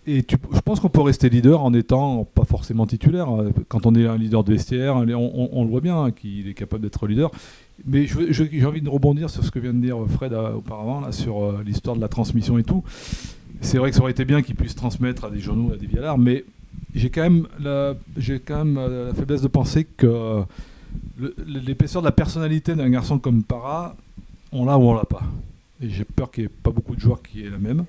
et 0.07 0.23
tu- 0.23 0.37
je 0.53 0.61
pense 0.61 0.81
qu'on 0.81 0.91
peut 0.91 1.01
rester 1.01 1.31
leader 1.31 1.63
en 1.65 1.73
étant 1.73 2.25
pas 2.35 2.45
forcément 2.45 2.87
titulaire. 2.87 3.31
Euh, 3.41 3.51
Quand 3.69 3.87
on 3.87 3.95
est 3.95 4.07
un 4.07 4.19
leader 4.19 4.45
de 4.45 4.53
vestiaire, 4.53 4.97
on, 4.97 5.09
on- 5.09 5.49
on 5.53 5.65
le 5.65 5.71
voit 5.71 5.81
bien 5.81 5.97
hein, 6.03 6.11
qu'il 6.11 6.47
est 6.49 6.53
capable 6.55 6.83
d'être 6.83 7.07
leader. 7.07 7.31
Mais 7.87 8.07
j'ai 8.07 8.65
envie 8.65 8.81
de 8.81 8.89
rebondir 8.89 9.29
sur 9.31 9.45
ce 9.45 9.51
que 9.51 9.59
vient 9.59 9.75
de 9.75 9.81
dire 9.81 9.97
Fred 10.09 10.33
euh, 10.33 10.55
auparavant, 10.55 11.01
là, 11.01 11.13
sur 11.13 11.43
euh, 11.43 11.63
l'histoire 11.65 11.97
de 11.97 12.01
la 12.01 12.09
transmission 12.09 12.57
et 12.59 12.63
tout. 12.65 12.83
C'est 13.61 13.79
vrai 13.79 13.91
que 13.91 13.97
ça 13.97 14.03
aurait 14.03 14.13
été 14.13 14.25
bien 14.25 14.43
qu'il 14.43 14.55
puisse 14.55 14.75
transmettre 14.75 15.25
à 15.25 15.31
des 15.31 15.41
journaux, 15.41 15.73
à 15.73 15.77
des 15.77 15.87
Vialard, 15.87 16.19
mais 16.19 16.45
j'ai 16.95 17.11
quand 17.11 17.23
même 17.23 17.47
la, 17.61 17.95
j'ai 18.17 18.39
quand 18.39 18.65
même 18.65 18.77
euh, 18.79 19.09
la 19.09 19.15
faiblesse 19.15 19.43
de 19.43 19.49
penser 19.49 19.85
que 19.85 20.43
l'épaisseur 21.47 22.03
de 22.03 22.07
la 22.07 22.13
personnalité 22.13 22.75
d'un 22.75 22.89
garçon 22.89 23.19
comme 23.19 23.43
Para, 23.43 23.97
on 24.53 24.65
l'a 24.65 24.79
ou 24.79 24.83
on 24.83 24.95
l'a 24.95 25.05
pas. 25.05 25.23
Et 25.83 25.89
j'ai 25.91 26.05
peur 26.05 26.31
qu'il 26.31 26.45
n'y 26.45 26.47
ait 26.47 26.53
pas 26.63 26.71
beaucoup 26.71 26.95
de 26.95 27.01
joueurs 27.01 27.21
qui 27.23 27.43
aient 27.45 27.51
la 27.51 27.59
même. 27.59 27.85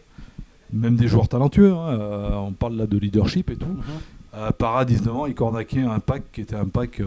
Même 0.74 0.96
des 0.96 1.08
joueurs 1.08 1.28
talentueux. 1.28 1.72
hein. 1.74 1.90
Euh, 2.00 2.34
on 2.36 2.52
parle 2.52 2.76
là 2.76 2.88
de 2.88 2.98
leadership 2.98 3.52
et 3.52 3.56
tout. 3.56 3.68
Mhm. 3.68 3.84
Euh, 4.36 4.52
Para, 4.52 4.84
19 4.86 5.16
ans, 5.16 5.26
il 5.28 5.36
cornaquait 5.36 5.82
un 5.82 6.00
pack 6.00 6.24
qui 6.34 6.42
était 6.42 6.56
un 6.56 6.66
pack 6.66 7.00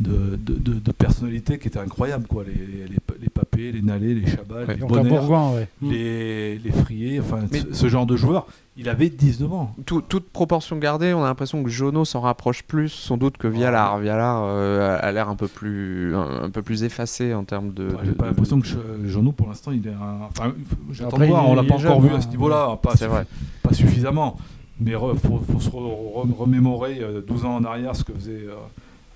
de, 0.00 0.36
de, 0.36 0.54
de- 0.54 0.78
de 0.80 0.92
personnalités 0.92 1.58
qui 1.58 1.68
était 1.68 1.78
incroyable. 1.78 2.26
Quoi. 2.26 2.44
Les, 2.44 2.52
les, 2.54 2.96
les 3.20 3.28
Papés, 3.28 3.70
les 3.72 3.82
Nalé, 3.82 4.14
les 4.14 4.26
Chabat, 4.26 4.64
Ouais. 4.66 4.76
les 4.76 4.84
Bonner, 4.86 5.10
Bourgoin, 5.10 5.52
ouais. 5.52 5.68
les, 5.82 6.58
les 6.58 6.72
Friés, 6.72 7.20
enfin 7.20 7.40
Mais- 7.52 7.60
ce, 7.60 7.72
ce 7.74 7.88
genre 7.88 8.06
de 8.06 8.16
joueurs. 8.16 8.46
Il 8.76 8.88
avait 8.88 9.10
19 9.10 9.52
ans. 9.52 9.74
Tout- 9.84 10.00
toute 10.00 10.30
proportion 10.30 10.78
gardée, 10.78 11.12
on 11.12 11.22
a 11.22 11.26
l'impression 11.26 11.62
que 11.62 11.68
Jono 11.68 12.06
s'en 12.06 12.20
rapproche 12.20 12.62
plus, 12.62 12.88
sans 12.88 13.18
doute, 13.18 13.36
que 13.36 13.46
Vialar. 13.46 13.98
Vialar 13.98 14.42
euh, 14.46 14.98
a 15.02 15.12
l'air 15.12 15.28
un 15.28 15.36
peu 15.36 15.48
plus 15.48 16.14
un, 16.14 16.44
un 16.44 16.50
peu 16.50 16.62
plus 16.62 16.82
effacé 16.82 17.34
en 17.34 17.44
termes 17.44 17.74
de. 17.74 17.88
J'ai 18.02 18.08
de- 18.08 18.14
pas 18.14 18.24
l'impression 18.26 18.58
que 18.60 18.68
Jeannot, 19.06 19.32
pour 19.32 19.48
l'instant, 19.48 19.72
il 19.72 19.86
est 19.86 19.90
un. 19.90 20.28
Enfin, 20.30 20.54
j'attends 20.92 21.18
de 21.18 21.24
voir, 21.26 21.46
on 21.46 21.54
l'a 21.54 21.62
pas 21.62 21.74
encore 21.74 22.00
jeune, 22.00 22.00
vu 22.00 22.08
à 22.14 22.16
hein. 22.16 22.20
ce 22.22 22.28
niveau-là, 22.28 22.78
pas, 22.82 22.94
suffi- 22.94 23.06
vrai. 23.08 23.26
pas 23.62 23.74
suffisamment. 23.74 24.38
Mais 24.80 24.92
il 24.92 24.96
faut, 25.18 25.40
faut 25.40 25.60
se 25.60 25.68
re- 25.68 26.26
re- 26.26 26.34
remémorer 26.34 27.00
euh, 27.02 27.20
12 27.26 27.44
ans 27.44 27.56
en 27.56 27.64
arrière 27.64 27.94
ce 27.94 28.02
que 28.02 28.14
faisait 28.14 28.46
euh, 28.48 28.54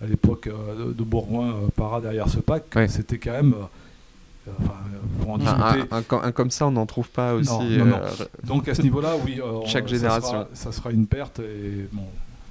à 0.02 0.06
l'époque 0.06 0.46
euh, 0.48 0.92
de, 0.92 1.02
Bourgoin 1.02 1.48
euh, 1.48 1.68
Para 1.76 2.00
derrière 2.00 2.28
ce 2.28 2.38
pack. 2.38 2.64
Ouais. 2.74 2.88
C'était 2.88 3.18
quand 3.18 3.32
même. 3.32 3.54
euh, 3.54 4.50
enfin, 4.60 4.74
pour 5.20 5.30
en 5.30 5.34
Un, 5.36 5.38
discuter. 5.38 5.88
un- 5.90 5.96
un 5.98 6.02
com- 6.02 6.20
un 6.22 6.32
comme 6.32 6.50
ça, 6.50 6.66
on 6.66 6.72
n'en 6.72 6.86
trouve 6.86 7.08
pas 7.08 7.34
aussi. 7.34 7.50
non, 7.78 7.84
non. 7.86 7.96
euh, 7.96 8.24
Donc 8.44 8.68
à 8.68 8.74
ce 8.74 8.82
niveau-là, 8.82 9.12
oui, 9.24 9.40
euh, 9.40 9.44
on- 9.62 9.66
Chaque 9.66 9.88
ça 9.88 9.94
génération. 9.94 10.28
sera- 10.30 10.48
Ça 10.54 10.72
sera, 10.72 10.90
une 10.90 11.06
perte. 11.06 11.40
Et 11.40 11.88
bon, 11.92 12.02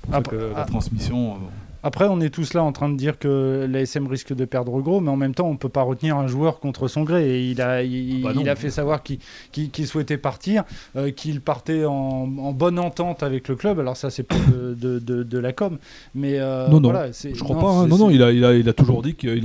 pour 0.01 0.12
ça 0.12 0.18
Après- 0.18 0.38
que 0.38 0.41
la 0.41 0.60
ah. 0.60 0.65
transmission. 0.65 1.38
Après, 1.84 2.06
on 2.08 2.22
est 2.22 2.30
tous 2.30 2.54
là 2.54 2.63
en 2.63 2.72
train 2.72 2.88
de 2.90 2.96
dire 2.96 3.20
que 3.20 3.68
l'ASM 3.70 4.08
risque 4.08 4.34
de 4.34 4.46
perdre 4.46 4.80
gros, 4.82 5.02
mais 5.02 5.10
en 5.10 5.18
même 5.18 5.36
temps, 5.36 5.48
on 5.48 5.54
ne 5.54 5.58
peut 5.58 5.68
pas 5.70 5.82
retenir 5.82 6.18
un 6.18 6.28
joueur 6.28 6.60
contre 6.62 6.88
son 6.88 7.04
gré. 7.04 7.30
Et 7.40 7.50
il 7.52 7.62
a, 7.62 7.84
il, 7.84 8.24
Ah 8.25 8.34
bah 8.34 8.40
il 8.40 8.48
a 8.50 8.56
fait 8.56 8.70
savoir 8.70 9.04
qu'il 9.04 9.88
souhaitait 9.88 10.18
partir, 10.18 10.63
euh, 10.96 11.12
qu'il 11.12 11.42
partait 11.42 11.84
en, 11.86 11.92
en 12.38 12.52
bonne 12.54 12.80
entente 12.80 13.22
avec 13.22 13.48
le 13.50 13.56
club. 13.56 13.80
Alors 13.80 13.98
ça, 13.98 14.10
c'est 14.10 14.24
pas 14.24 14.36
de, 14.52 14.74
de, 14.74 15.00
de- 15.00 15.24
de 15.24 15.38
la 15.40 15.52
com, 15.54 15.78
mais 16.16 16.40
euh, 16.40 16.68
Non, 16.70 16.80
non, 16.80 16.90
voilà, 16.92 17.12
Je 17.12 17.38
crois 17.44 17.60
pas. 17.60 17.68
hein. 17.70 17.88
Non, 17.88 17.98
non, 17.98 18.10
il 18.10 18.24
a, 18.24 18.32
il, 18.32 18.46
a, 18.46 18.54
il 18.54 18.68
a 18.70 18.74
toujours 18.74 19.02
dit 19.02 19.16
qu'il 19.16 19.44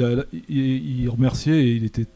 il 0.49 1.09
remerciait 1.09 1.61
et 1.65 1.73
il 1.73 1.85
était 1.85 2.07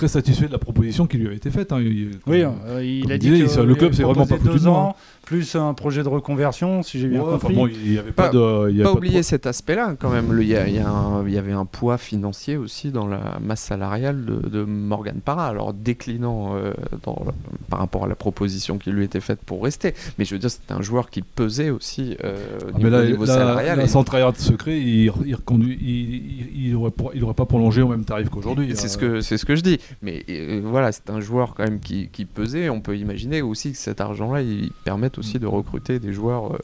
très 0.00 0.08
satisfait 0.08 0.46
de 0.46 0.52
la 0.52 0.58
proposition 0.58 1.06
qui 1.06 1.18
lui 1.18 1.26
avait 1.26 1.36
été 1.36 1.50
faite. 1.50 1.72
hein. 1.72 1.80
Il- 1.80 2.12
Oui, 2.26 2.42
comme- 2.42 2.54
euh, 2.68 2.82
il 2.84 3.02
comme 3.02 3.12
a 3.12 3.18
dit 3.18 3.28
que 3.28 3.60
le 3.60 3.74
club, 3.74 3.92
c'est 3.92 4.02
vraiment 4.02 4.24
pas 4.26 4.38
deux 4.38 4.50
foutu 4.50 4.58
de 4.64 4.68
moi. 4.70 4.78
ans, 4.78 4.96
plus 5.26 5.54
un 5.56 5.74
projet 5.74 6.02
de 6.02 6.08
reconversion, 6.08 6.82
si 6.82 6.98
j'ai 6.98 7.06
bien 7.08 7.20
Ouais, 7.20 7.34
enfin 7.34 7.48
compris. 7.48 7.54
bon, 7.54 7.66
il 7.68 7.90
n'y 7.92 7.98
avait 7.98 8.10
pas, 8.12 8.28
Pas- 8.30 8.32
de. 8.34 8.70
il 8.70 8.76
y 8.76 8.80
avait 8.80 8.84
pas 8.84 8.92
de 8.92 8.96
oublier 8.96 9.22
cet 9.22 9.46
aspect-là 9.46 9.94
quand 10.00 10.08
même. 10.10 10.32
Le- 10.32 10.42
Il 10.42 10.48
y, 10.48 10.56
a- 10.56 10.66
il 10.66 10.74
y 10.74 10.78
a 10.78 10.88
un- 10.88 11.26
il 11.26 11.32
y 11.34 11.38
avait 11.38 11.52
un 11.52 11.66
poids 11.66 11.98
financier 11.98 12.56
aussi 12.56 12.90
dans 12.90 13.06
la 13.06 13.38
masse 13.42 13.60
salariale 13.60 14.24
de, 14.24 14.48
de 14.48 14.64
Morgan 14.64 15.16
Parra, 15.22 15.46
alors 15.48 15.74
déclinant 15.74 16.56
euh, 16.56 16.72
dans- 17.04 17.26
par 17.68 17.78
rapport 17.80 18.04
à 18.04 18.08
la 18.08 18.14
proposition 18.14 18.78
qui 18.78 18.90
lui 18.90 19.04
était 19.04 19.20
faite 19.20 19.40
pour 19.44 19.62
rester. 19.62 19.94
Mais 20.18 20.24
je 20.24 20.34
veux 20.34 20.38
dire, 20.40 20.50
c'était 20.50 20.72
un 20.72 20.80
joueur 20.82 21.10
qui 21.10 21.20
pesait 21.22 21.68
aussi 21.70 22.16
euh, 22.24 22.36
au 22.36 22.62
Ah, 22.62 22.64
niveau, 22.78 22.78
mais 22.82 22.90
là, 22.90 23.00
au 23.02 23.04
niveau 23.06 23.24
là, 23.26 23.34
salarial. 23.34 23.78
là, 23.78 23.84
et- 23.84 23.88
sans 23.88 24.02
trahir 24.02 24.32
de 24.32 24.38
secret, 24.38 24.78
il, 24.80 25.12
il, 25.26 25.36
il, 25.50 25.78
il, 25.82 26.66
il 26.68 26.74
aurait, 26.74 26.90
pas- 26.90 27.10
il 27.14 27.22
aurait 27.22 27.34
pas 27.34 27.46
prolongé 27.46 27.82
au 27.82 27.88
même 27.88 28.04
tarif 28.04 28.30
qu'aujourd'hui. 28.30 28.70
C'est 28.74 28.86
Euh, 28.86 28.88
ce 28.88 28.98
que 28.98 29.20
c'est 29.20 29.36
ce 29.38 29.44
que 29.44 29.54
je 29.54 29.60
dis. 29.60 29.78
Mais 30.02 30.24
euh, 30.28 30.60
voilà, 30.64 30.92
c'est 30.92 31.10
un 31.10 31.20
joueur 31.20 31.54
quand 31.54 31.64
même 31.64 31.80
qui, 31.80 32.08
qui 32.08 32.24
pesait. 32.24 32.68
On 32.68 32.80
peut 32.80 32.96
imaginer 32.96 33.42
aussi 33.42 33.72
que 33.72 33.78
cet 33.78 34.00
argent-là, 34.00 34.42
il 34.42 34.70
permette 34.84 35.18
aussi 35.18 35.38
de 35.38 35.46
recruter 35.46 35.98
des 35.98 36.12
joueurs 36.12 36.54
euh, 36.54 36.58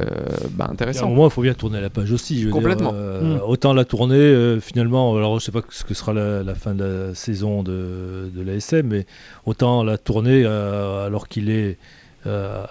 euh, 0.00 0.04
bah, 0.50 0.64
Et 0.64 0.68
à 0.68 0.68
un 0.68 0.72
intéressants. 0.72 1.08
moment, 1.08 1.26
il 1.26 1.30
faut 1.30 1.42
bien 1.42 1.54
tourner 1.54 1.80
la 1.80 1.90
page 1.90 2.12
aussi. 2.12 2.34
je 2.40 2.46
veux 2.46 2.52
dire, 2.52 2.60
Complètement. 2.60 2.92
euh, 2.94 3.36
Mm. 3.38 3.40
Autant 3.46 3.72
la 3.72 3.84
tournée, 3.84 4.14
euh, 4.16 4.60
finalement, 4.60 5.16
alors 5.16 5.40
je 5.40 5.44
sais 5.44 5.52
pas 5.52 5.62
ce 5.70 5.84
que 5.84 5.94
sera 5.94 6.12
la, 6.12 6.42
la 6.42 6.54
fin 6.54 6.74
de 6.74 6.84
la 7.08 7.14
saison 7.14 7.62
de, 7.62 8.30
de 8.34 8.42
l'ASM, 8.42 8.86
mais 8.86 9.06
autant 9.46 9.82
la 9.82 9.98
tournée 9.98 10.42
euh, 10.44 11.06
alors 11.06 11.26
qu'il 11.28 11.50
est. 11.50 11.78
euh, 12.26 12.64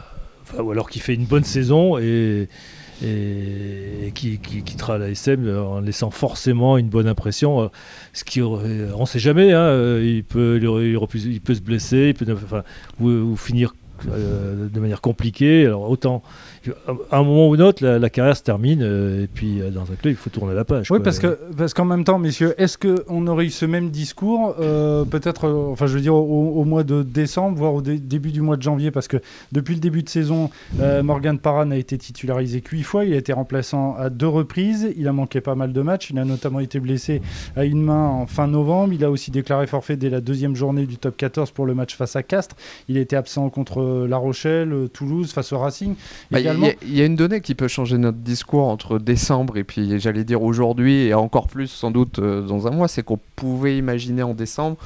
enfin, 0.43 0.61
ou 0.63 0.71
alors 0.71 0.89
qu'il 0.89 1.01
fait 1.01 1.13
une 1.15 1.25
bonne 1.25 1.43
saison 1.43 1.97
et, 1.97 2.47
et, 3.03 4.11
qui, 4.15 4.39
qui 4.39 4.63
quittera 4.63 4.97
la 4.97 5.09
SM 5.09 5.47
en 5.57 5.79
laissant 5.81 6.09
forcément 6.11 6.77
une 6.77 6.89
bonne 6.89 7.07
impression. 7.07 7.61
euh, 7.61 7.67
Ce 8.13 8.23
qui, 8.23 8.41
aurait- 8.41 8.87
on 8.95 9.01
ne 9.01 9.05
sait 9.05 9.19
jamais, 9.19 9.53
hein, 9.53 9.59
euh, 9.61 10.03
il, 10.03 10.23
peut, 10.23 10.59
il, 10.61 11.41
peut 11.41 11.55
se 11.55 11.61
blesser, 11.61 12.07
il 12.09 12.13
peut 12.13 12.31
enfin, 12.33 12.63
ou, 12.99 13.35
finir 13.35 13.73
euh, 14.09 14.67
de 14.67 14.79
manière 14.79 15.01
compliquée. 15.01 15.65
Alors 15.65 15.89
autant, 15.89 16.23
à 17.11 17.17
un 17.19 17.23
moment 17.23 17.47
ou 17.49 17.53
un 17.55 17.59
autre, 17.59 17.83
la, 17.83 17.99
la 17.99 18.09
carrière 18.09 18.35
se 18.37 18.43
termine 18.43 18.81
euh, 18.81 19.23
et 19.23 19.27
puis 19.27 19.61
euh, 19.61 19.69
dans 19.69 19.83
un 19.83 19.95
club, 19.95 20.13
il 20.13 20.15
faut 20.15 20.29
tourner 20.29 20.53
la 20.53 20.65
page. 20.65 20.91
Oui, 20.91 20.97
quoi. 20.97 21.03
parce 21.03 21.19
que 21.19 21.37
parce 21.57 21.73
qu'en 21.73 21.85
même 21.85 22.03
temps, 22.03 22.19
messieurs, 22.19 22.53
est-ce 22.57 22.77
qu'on 22.77 23.27
aurait 23.27 23.45
eu 23.45 23.49
ce 23.49 23.65
même 23.65 23.89
discours, 23.89 24.55
euh, 24.59 25.05
peut-être, 25.05 25.45
euh, 25.47 25.71
enfin, 25.71 25.87
je 25.87 25.93
veux 25.95 26.01
dire, 26.01 26.15
au, 26.15 26.53
au 26.55 26.63
mois 26.63 26.83
de 26.83 27.03
décembre, 27.03 27.57
voire 27.57 27.73
au 27.73 27.81
dé- 27.81 27.99
début 27.99 28.31
du 28.31 28.41
mois 28.41 28.57
de 28.57 28.61
janvier, 28.61 28.91
parce 28.91 29.07
que 29.07 29.17
depuis 29.51 29.73
le 29.75 29.79
début 29.81 30.03
de 30.03 30.09
saison, 30.09 30.49
euh, 30.79 31.03
Morgan 31.03 31.39
Parran 31.39 31.71
a 31.71 31.75
été 31.77 31.97
titularisé 31.97 32.63
huit 32.71 32.83
fois, 32.83 33.05
il 33.05 33.13
a 33.13 33.17
été 33.17 33.33
remplaçant 33.33 33.95
à 33.97 34.09
deux 34.09 34.27
reprises, 34.27 34.89
il 34.97 35.07
a 35.07 35.13
manqué 35.13 35.41
pas 35.41 35.55
mal 35.55 35.73
de 35.73 35.81
matchs, 35.81 36.09
il 36.09 36.19
a 36.19 36.25
notamment 36.25 36.59
été 36.59 36.79
blessé 36.79 37.21
à 37.55 37.65
une 37.65 37.81
main 37.81 38.07
en 38.07 38.25
fin 38.27 38.47
novembre, 38.47 38.93
il 38.93 39.03
a 39.03 39.11
aussi 39.11 39.31
déclaré 39.31 39.67
forfait 39.67 39.95
dès 39.97 40.09
la 40.09 40.21
deuxième 40.21 40.55
journée 40.55 40.85
du 40.85 40.97
top 40.97 41.15
14 41.17 41.51
pour 41.51 41.65
le 41.65 41.73
match 41.75 41.95
face 41.95 42.15
à 42.15 42.23
Castres, 42.23 42.55
il 42.89 42.97
a 42.97 43.01
été 43.01 43.15
absent 43.15 43.49
contre 43.49 44.05
La 44.09 44.17
Rochelle, 44.17 44.73
Toulouse, 44.93 45.31
face 45.31 45.53
au 45.53 45.59
Racing. 45.59 45.95
Bah, 46.31 46.39
Il 46.39 46.47
il 46.83 46.95
y 46.97 47.01
a 47.01 47.05
une 47.05 47.15
donnée 47.15 47.41
qui 47.41 47.55
peut 47.55 47.67
changer 47.67 47.97
notre 47.97 48.17
discours 48.17 48.67
entre 48.67 48.99
décembre 48.99 49.57
et 49.57 49.63
puis 49.63 49.99
j'allais 49.99 50.23
dire 50.23 50.41
aujourd'hui 50.43 51.05
et 51.07 51.13
encore 51.13 51.47
plus 51.47 51.67
sans 51.67 51.91
doute 51.91 52.19
euh, 52.19 52.41
dans 52.41 52.67
un 52.67 52.71
mois, 52.71 52.87
c'est 52.87 53.03
qu'on 53.03 53.19
pouvait 53.35 53.77
imaginer 53.77 54.23
en 54.23 54.33
décembre 54.33 54.77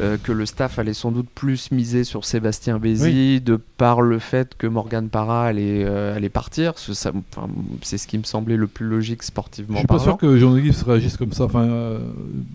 euh, 0.00 0.16
que 0.22 0.32
le 0.32 0.46
staff 0.46 0.78
allait 0.78 0.94
sans 0.94 1.12
doute 1.12 1.28
plus 1.34 1.70
miser 1.70 2.04
sur 2.04 2.24
Sébastien 2.24 2.78
Bézi 2.78 3.40
de 3.40 3.60
par 3.76 4.00
le 4.02 4.18
fait 4.18 4.54
que 4.56 4.66
Morgan 4.66 5.08
Parra 5.08 5.46
allait, 5.46 5.84
euh, 5.84 6.16
allait 6.16 6.28
partir. 6.28 6.72
Ce- 6.78 6.94
ça- 6.94 7.12
enfin, 7.36 7.48
C'est 7.82 7.98
ce 7.98 8.06
qui 8.06 8.18
me 8.18 8.24
semblait 8.24 8.56
le 8.56 8.66
plus 8.66 8.86
logique 8.86 9.20
Je 9.22 9.26
sportivement 9.26 9.78
suis 9.78 9.86
pas 9.86 9.96
parlant. 9.98 10.12
sûr 10.12 10.16
que 10.18 10.36
Jean 10.38 10.56
Gibbs 10.56 10.82
réagisse 10.86 11.16
comme 11.16 11.32
ça. 11.32 11.44
Enfin, 11.44 11.62
euh, 11.64 11.98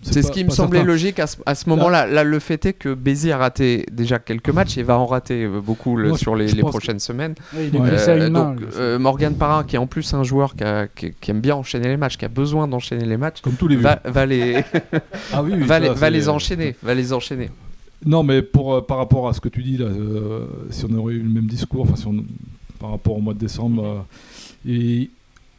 C'est 0.01 0.21
ce 0.21 0.31
qui 0.31 0.43
me 0.43 0.49
semblait 0.49 0.79
certain. 0.79 0.91
logique 0.91 1.19
à 1.19 1.27
ce, 1.27 1.37
à 1.45 1.55
ce 1.55 1.69
moment-là. 1.69 2.05
Là, 2.07 2.23
le 2.23 2.39
fait 2.39 2.65
est 2.65 2.73
que 2.73 2.93
Bézi 2.93 3.31
a 3.31 3.37
raté 3.37 3.85
déjà 3.91 4.19
quelques 4.19 4.49
matchs 4.49 4.77
et 4.77 4.83
va 4.83 4.97
en 4.97 5.05
rater 5.05 5.47
beaucoup 5.47 5.95
le- 5.95 6.09
Moi, 6.09 6.17
je- 6.17 6.21
sur 6.23 6.35
les, 6.35 6.47
je 6.47 6.55
prochaines 6.61 6.99
semaines. 6.99 7.35
Il 7.53 7.75
est 7.75 7.79
Ouais. 7.79 7.89
blessé 7.89 8.09
à 8.11 8.17
une 8.17 8.28
main. 8.29 8.51
donc 8.51 8.59
lui. 8.61 8.67
euh, 8.77 8.99
Morgan 8.99 9.35
Parra, 9.35 9.63
qui 9.63 9.75
est 9.75 9.79
en 9.79 9.87
plus 9.87 10.13
un 10.13 10.23
joueur 10.23 10.55
qui, 10.55 10.63
a- 10.63 10.87
qui- 10.87 11.13
qui 11.19 11.31
aime 11.31 11.41
bien 11.41 11.55
enchaîner 11.55 11.87
les 11.87 11.97
matchs, 11.97 12.17
qui 12.17 12.25
a 12.25 12.29
besoin 12.29 12.67
d'enchaîner 12.67 13.05
les 13.05 13.17
matchs, 13.17 13.41
Comme 13.41 13.53
tous 13.53 13.67
les 13.67 13.75
vieux. 13.75 13.83
va, 13.83 13.99
va 14.05 14.25
les, 14.25 14.63
Ah 15.33 15.43
oui, 15.43 15.51
oui, 15.55 15.59
va, 15.61 15.67
ça, 15.75 15.79
les, 15.79 15.89
va 15.89 15.95
c'est- 15.95 16.09
les 16.11 16.29
enchaîner, 16.29 16.75
va 16.83 16.93
les 16.95 17.13
enchaîner. 17.13 17.49
Non, 18.05 18.23
mais 18.23 18.41
pour, 18.41 18.73
euh, 18.75 18.81
par 18.81 18.97
rapport 18.97 19.27
à 19.27 19.33
ce 19.33 19.41
que 19.41 19.49
tu 19.49 19.61
dis 19.61 19.77
là, 19.77 19.85
euh, 19.87 20.45
si 20.69 20.85
on 20.89 20.93
aurait 20.95 21.15
eu 21.15 21.19
le 21.21 21.29
même 21.29 21.47
discours, 21.47 21.81
enfin, 21.81 21.95
si 21.97 22.07
on- 22.07 22.23
par 22.79 22.91
rapport 22.91 23.17
au 23.17 23.21
mois 23.21 23.33
de 23.33 23.39
décembre, 23.39 23.83
euh, 23.85 24.69
et 24.71 25.09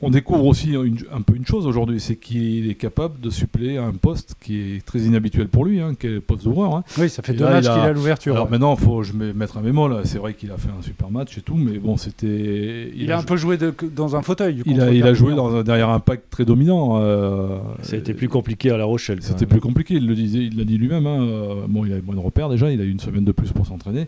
on 0.02 0.11
découvre 0.11 0.47
aussi 0.47 0.71
une- 0.73 0.99
un 1.12 1.21
peu 1.23 1.35
une 1.37 1.45
chose 1.47 1.66
aujourd'hui, 1.66 2.00
c'est 2.00 2.16
qu'il 2.16 2.71
est 2.71 2.75
capable 2.75 3.21
de 3.21 3.28
suppléer 3.30 3.78
à 3.78 3.85
un 3.85 3.92
poste 3.92 4.35
qui 4.40 4.59
est 4.76 4.85
très 4.87 5.00
inhabituel 5.00 5.49
pour 5.49 5.64
lui, 5.64 5.80
hein, 5.80 5.95
qui 5.99 6.07
est 6.07 6.11
le 6.11 6.21
poste 6.21 6.45
d'ouvreur. 6.45 6.75
hein. 6.75 6.85
Oui, 6.99 7.09
ça 7.09 7.23
fait 7.23 7.33
Et 7.33 7.37
deux 7.37 7.45
là, 7.45 7.50
matchs 7.52 7.64
il 7.64 7.69
a- 7.69 7.75
qu'il 7.75 7.83
a 7.83 7.85
à 7.87 7.92
l'ouverture. 7.92 8.33
Alors 8.35 8.47
ouais. 8.47 8.50
maintenant, 8.52 8.76
faut 8.76 9.02
je 9.02 9.12
vais 9.12 9.33
mettre 9.33 9.59
un 9.59 9.62
mémo 9.62 9.88
là. 9.88 10.00
C'est 10.04 10.19
vrai 10.19 10.35
qu'il 10.35 10.50
a 10.50 10.57
fait 10.57 10.69
un 10.76 10.83
super 10.83 11.11
match 11.11 11.37
et 11.37 11.42
tout, 11.42 11.54
mais 11.54 11.78
bon, 11.78 11.97
c'était. 11.97 12.90
Il, 12.97 13.11
a 13.12 13.19
un 13.19 13.23
peu 13.23 13.37
joué 13.37 13.57
de- 13.57 13.75
dans 13.95 14.16
un 14.16 14.23
fauteuil. 14.23 14.54
du 14.54 14.62
Il 14.66 14.80
a, 14.80 14.90
il 14.92 15.02
a 15.04 15.12
joué 15.14 15.28
Perpignan. 15.35 15.50
dans 15.50 15.57
un, 15.59 15.62
derrière 15.62 15.90
un 15.90 16.00
pack 16.00 16.28
très 16.30 16.45
dominant. 16.45 16.99
euh, 17.00 17.59
Ça 17.83 17.97
a 17.97 17.99
été 17.99 18.14
plus 18.14 18.28
compliqué 18.28 18.71
à 18.71 18.76
La 18.76 18.85
Rochelle. 18.85 19.19
C'était 19.23 19.47
plus 19.47 19.61
compliqué, 19.61 19.95
il 19.95 20.07
le 20.07 20.14
disait, 20.14 20.45
il 20.47 20.57
l'a 20.57 20.64
dit 20.64 20.78
lui-même. 20.78 21.07
hein, 21.07 21.21
euh, 21.23 21.54
Bon, 21.69 21.85
il 21.85 21.92
avait 21.92 22.02
moins 22.02 22.14
de 22.14 22.21
repères 22.21 22.49
déjà, 22.49 22.71
il 22.73 22.80
a 22.80 22.85
eu 22.85 22.90
une 22.90 23.00
semaine 23.00 23.25
de 23.25 23.33
plus 23.33 23.52
pour 23.52 23.66
s'entraîner. 23.66 24.07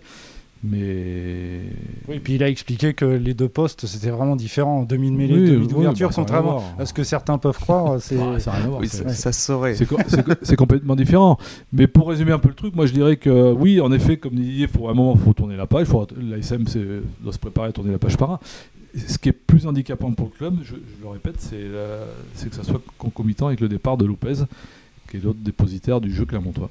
Mais. 0.65 1.61
Oui, 2.09 2.21
puis 2.23 2.35
il 2.35 2.43
a 2.43 2.49
expliqué 2.49 2.95
que 2.95 3.05
les 3.05 3.35
deux 3.35 3.49
postes, 3.49 3.87
c'était 3.87 4.11
vraiment 4.11 4.37
différent. 4.37 4.85
Demi 4.85 5.11
de 5.11 5.17
mêlée, 5.17 5.35
Oui, 5.35 5.51
demi 5.51 5.63
oui, 5.63 5.67
d'ouverture, 5.69 6.09
bah, 6.09 6.15
rien 6.15 6.23
à 6.23 6.27
contrairement 6.27 6.63
à 6.79 6.87
ce 6.87 6.93
que 6.93 7.03
certains 7.03 7.39
peuvent 7.39 7.59
croire. 7.59 7.97
C'est... 8.01 8.17
Ah, 8.21 8.39
ça 8.39 8.53
a 8.53 8.57
rien 8.57 8.65
à 8.67 8.69
voir, 8.69 8.81
Oui, 8.81 8.89
c'est- 8.89 9.03
ça, 9.05 9.09
ça 9.15 9.33
se 9.33 9.41
saurait. 9.41 9.75
C'est 9.75 9.87
co- 9.87 9.97
c'est 10.07 10.25
co- 10.25 10.33
c'est 10.43 10.57
complètement 10.57 10.95
différent. 10.95 11.37
Mais 11.73 11.87
pour 11.89 12.09
résumer 12.09 12.33
un 12.33 12.39
peu 12.39 12.49
le 12.49 12.55
truc, 12.55 12.77
moi 12.77 12.87
je 12.87 12.93
dirais 12.93 13.17
que 13.17 13.53
oui, 13.53 13.81
en 13.81 13.91
effet, 13.93 14.17
comme 14.19 14.35
dit, 14.35 14.67
faut 14.69 14.87
à 14.89 14.93
un 14.93 14.95
moment, 14.95 15.15
il 15.17 15.21
faut 15.23 15.33
tourner 15.33 15.57
la 15.57 15.67
page. 15.67 15.87
Faut, 15.89 16.07
L'ASM 16.21 16.67
c'est- 16.69 17.03
doit 17.21 17.33
se 17.33 17.39
préparer 17.39 17.69
à 17.69 17.73
tourner 17.73 17.91
la 17.93 17.99
page 17.99 18.17
par 18.17 18.31
un. 18.31 18.41
Ce 19.09 19.19
qui 19.19 19.31
est 19.31 19.33
plus 19.33 19.67
handicapant 19.67 20.13
pour 20.13 20.27
le 20.33 20.37
club, 20.39 20.59
je, 20.63 20.75
je 20.75 21.03
le 21.03 21.09
répète, 21.09 21.37
c'est 21.39 21.63
la- 21.65 22.07
c'est 22.35 22.51
que 22.51 22.55
ça 22.55 22.63
soit 22.63 22.81
concomitant 22.99 23.47
avec 23.49 23.61
le 23.61 23.69
départ 23.69 23.97
de 23.97 24.05
Lopez, 24.05 24.45
qui 25.11 25.17
est 25.17 25.21
l'autre 25.25 25.39
dépositaire 25.43 26.01
du 26.01 26.13
jeu 26.15 26.25
clermontois. 26.25 26.71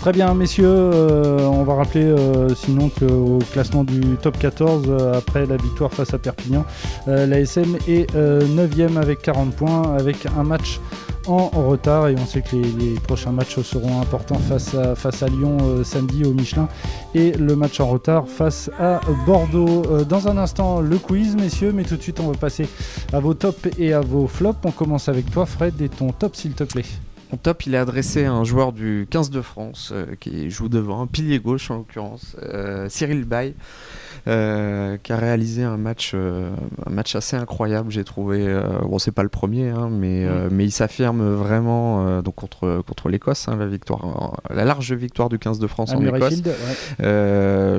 Très 0.00 0.12
bien, 0.12 0.32
messieurs. 0.32 0.64
euh, 0.66 1.40
on 1.42 1.62
va 1.62 1.74
rappeler 1.74 2.04
euh, 2.04 2.48
sinon 2.54 2.88
qu'au 2.88 3.38
classement 3.52 3.84
du 3.84 4.00
top 4.22 4.38
14, 4.38 4.84
euh, 4.88 5.18
après 5.18 5.44
la 5.44 5.58
victoire 5.58 5.92
face 5.92 6.14
à 6.14 6.18
Perpignan, 6.18 6.64
l'ASM 7.06 7.76
est 7.86 8.10
9e 8.14 8.96
avec 8.96 9.20
40 9.20 9.54
points, 9.54 9.94
avec 9.98 10.24
un 10.38 10.42
match 10.42 10.80
en 11.26 11.48
retard. 11.48 12.08
Et 12.08 12.14
on 12.14 12.24
sait 12.24 12.40
que 12.40 12.56
les, 12.56 12.94
prochains 13.06 13.32
matchs 13.32 13.60
seront 13.60 14.00
importants 14.00 14.38
face 14.38 14.74
à, 14.74 14.94
face 14.94 15.22
à 15.22 15.28
Lyon 15.28 15.58
samedi 15.84 16.24
au 16.24 16.32
Michelin 16.32 16.68
et 17.14 17.32
le 17.32 17.54
match 17.54 17.78
en 17.80 17.88
retard 17.88 18.26
face 18.26 18.70
à 18.78 19.00
Bordeaux. 19.26 19.82
Dans 20.08 20.28
un 20.28 20.38
instant, 20.38 20.80
le 20.80 20.96
quiz, 20.96 21.36
messieurs, 21.36 21.72
mais 21.74 21.84
tout 21.84 21.96
de 21.96 22.02
suite, 22.02 22.20
on 22.20 22.30
va 22.30 22.38
passer 22.38 22.66
à 23.12 23.20
vos 23.20 23.34
tops 23.34 23.68
et 23.78 23.92
à 23.92 24.00
vos 24.00 24.26
flops. 24.26 24.60
On 24.64 24.70
commence 24.70 25.10
avec 25.10 25.30
toi, 25.30 25.44
Fred, 25.44 25.78
et 25.82 25.90
ton 25.90 26.10
top, 26.12 26.36
s'il 26.36 26.52
te 26.52 26.64
plaît. 26.64 26.86
Mon 27.30 27.36
top, 27.36 27.64
il 27.66 27.74
est 27.76 27.78
adressé 27.78 28.24
à 28.24 28.32
un 28.32 28.42
joueur 28.42 28.72
du 28.72 29.06
15 29.08 29.30
de 29.30 29.40
France 29.40 29.90
euh, 29.92 30.16
qui 30.18 30.50
joue 30.50 30.68
devant, 30.68 31.00
un 31.00 31.06
pilier 31.06 31.38
gauche 31.38 31.70
en 31.70 31.76
l'occurrence, 31.76 32.34
euh, 32.42 32.88
Cyril 32.88 33.24
Bay, 33.24 33.54
euh, 34.26 34.96
qui 35.02 35.12
a 35.12 35.16
réalisé 35.16 35.62
un 35.64 35.76
match, 35.76 36.12
euh, 36.14 36.50
un 36.86 36.90
match 36.90 37.14
assez 37.16 37.36
incroyable, 37.36 37.90
j'ai 37.90 38.04
trouvé. 38.04 38.44
euh, 38.46 38.62
bon, 38.82 38.98
c'est 38.98 39.12
pas 39.12 39.22
le 39.22 39.28
premier, 39.28 39.68
hein, 39.70 39.88
mais, 39.90 40.24
euh, 40.26 40.48
mais 40.50 40.64
il 40.64 40.70
s'affirme 40.70 41.22
vraiment 41.34 42.22
donc 42.22 42.34
contre, 42.34 42.82
contre 42.86 43.08
l'Écosse, 43.08 43.48
hein, 43.48 43.56
la, 43.56 43.66
victoire, 43.66 44.40
la 44.50 44.64
large 44.64 44.92
victoire 44.92 45.28
du 45.28 45.38
15 45.38 45.58
de 45.58 45.66
France 45.66 45.92
À 45.92 45.96
en 45.96 46.04
Écosse. 46.04 46.42
Ouais. 46.44 47.04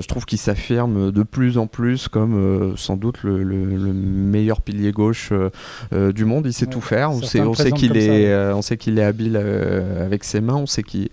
Je 0.01 0.07
trouve 0.07 0.25
qu'il 0.25 0.37
s'affirme 0.39 1.11
de 1.11 1.23
plus 1.23 1.57
en 1.57 1.67
plus 1.67 2.07
comme 2.07 2.73
sans 2.77 2.97
doute 2.97 3.23
le, 3.23 3.43
le- 3.43 3.65
le 3.65 3.93
meilleur 3.93 4.61
pilier 4.61 4.91
gauche 4.91 5.31
du 5.91 6.25
monde. 6.25 6.45
Il 6.45 6.53
sait 6.53 6.65
Ouais, 6.65 6.71
tout 6.71 6.81
faire. 6.81 7.11
On 7.11 7.21
sait, 7.21 7.41
on 7.41 7.51
qu'il 7.53 7.97
est, 7.97 8.33
on 8.53 8.61
sait 8.61 8.77
qu'il 8.77 8.97
est 8.99 9.03
habile 9.03 9.37
avec 9.37 10.23
ses 10.23 10.41
mains. 10.41 10.55
On 10.55 10.65
sait 10.65 10.83
qu'il 10.83 11.09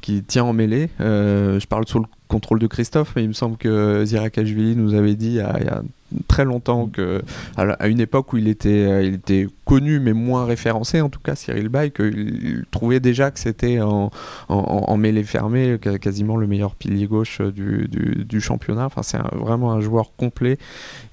qu'il 0.00 0.24
tient 0.24 0.44
en 0.44 0.52
mêlée. 0.52 0.90
Euh, 1.00 1.60
je 1.60 1.66
parle 1.68 1.86
sous 1.86 2.00
le 2.00 2.06
contrôle 2.32 2.58
de 2.58 2.66
Christophe, 2.66 3.12
mais 3.14 3.22
il 3.24 3.28
me 3.28 3.32
semble 3.34 3.56
que 3.56 4.04
Zirakashvili 4.04 4.74
nous 4.76 4.94
avait 4.94 5.14
dit 5.14 5.26
il 5.28 5.34
y 5.34 5.40
a, 5.40 5.56
il 5.60 5.66
y 5.66 5.68
a 5.68 5.82
très 6.28 6.44
longtemps 6.44 6.86
que 6.86 7.22
à, 7.56 7.86
une 7.88 8.00
époque 8.00 8.32
où 8.32 8.36
il 8.36 8.48
était, 8.48 8.68
euh, 8.86 9.02
il 9.02 9.14
était 9.14 9.46
connu 9.64 9.98
mais 10.00 10.12
moins 10.12 10.44
référencé, 10.44 11.00
en 11.00 11.08
tout 11.08 11.20
cas 11.20 11.34
Cyril 11.34 11.68
Bay, 11.68 11.90
qu'il 11.90 12.64
trouvait 12.70 13.00
déjà 13.00 13.30
que 13.30 13.38
c'était 13.38 13.80
en, 13.80 14.10
en, 14.48 14.56
en- 14.88 14.96
mêlée 14.96 15.24
fermée 15.24 15.78
quasiment 16.00 16.36
le 16.36 16.46
meilleur 16.46 16.74
pilier 16.74 17.06
gauche 17.06 17.40
euh, 17.40 17.50
du, 17.52 17.88
du- 17.88 18.24
du 18.24 18.40
championnat. 18.40 18.86
Enfin, 18.86 19.02
c'est 19.02 19.16
un- 19.18 19.30
vraiment 19.34 19.72
un 19.72 19.80
joueur 19.80 20.12
complet 20.16 20.58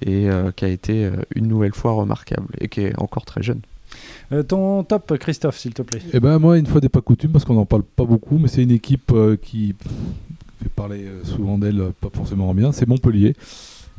et 0.04 0.28
euh, 0.30 0.50
qui 0.54 0.64
a 0.64 0.68
été 0.68 1.10
une 1.34 1.46
nouvelle 1.48 1.74
fois 1.74 1.92
remarquable 1.92 2.48
et 2.60 2.68
qui 2.68 2.80
est 2.82 2.98
encore 3.00 3.24
très 3.24 3.42
jeune. 3.42 3.60
Euh, 4.32 4.42
ton 4.44 4.84
top, 4.84 5.18
Christophe, 5.18 5.58
s'il 5.58 5.74
te 5.74 5.82
plaît. 5.82 6.00
Eh 6.12 6.20
ben 6.20 6.38
moi, 6.38 6.56
une 6.58 6.66
fois 6.66 6.80
n'est 6.80 6.88
pas 6.88 7.00
coutume, 7.00 7.32
parce 7.32 7.44
qu'on 7.44 7.54
n'en 7.54 7.66
parle 7.66 7.82
pas 7.82 8.04
beaucoup, 8.04 8.38
mais 8.38 8.46
c'est 8.48 8.62
une 8.62 8.70
équipe 8.70 9.10
euh, 9.12 9.36
qui 9.40 9.74
fait 10.62 10.68
parler 10.68 11.04
euh, 11.06 11.24
souvent 11.24 11.58
d'elle, 11.58 11.80
euh, 11.80 11.90
pas 12.00 12.08
forcément 12.12 12.48
en 12.50 12.54
bien, 12.54 12.72
c'est 12.72 12.86
Montpellier. 12.88 13.34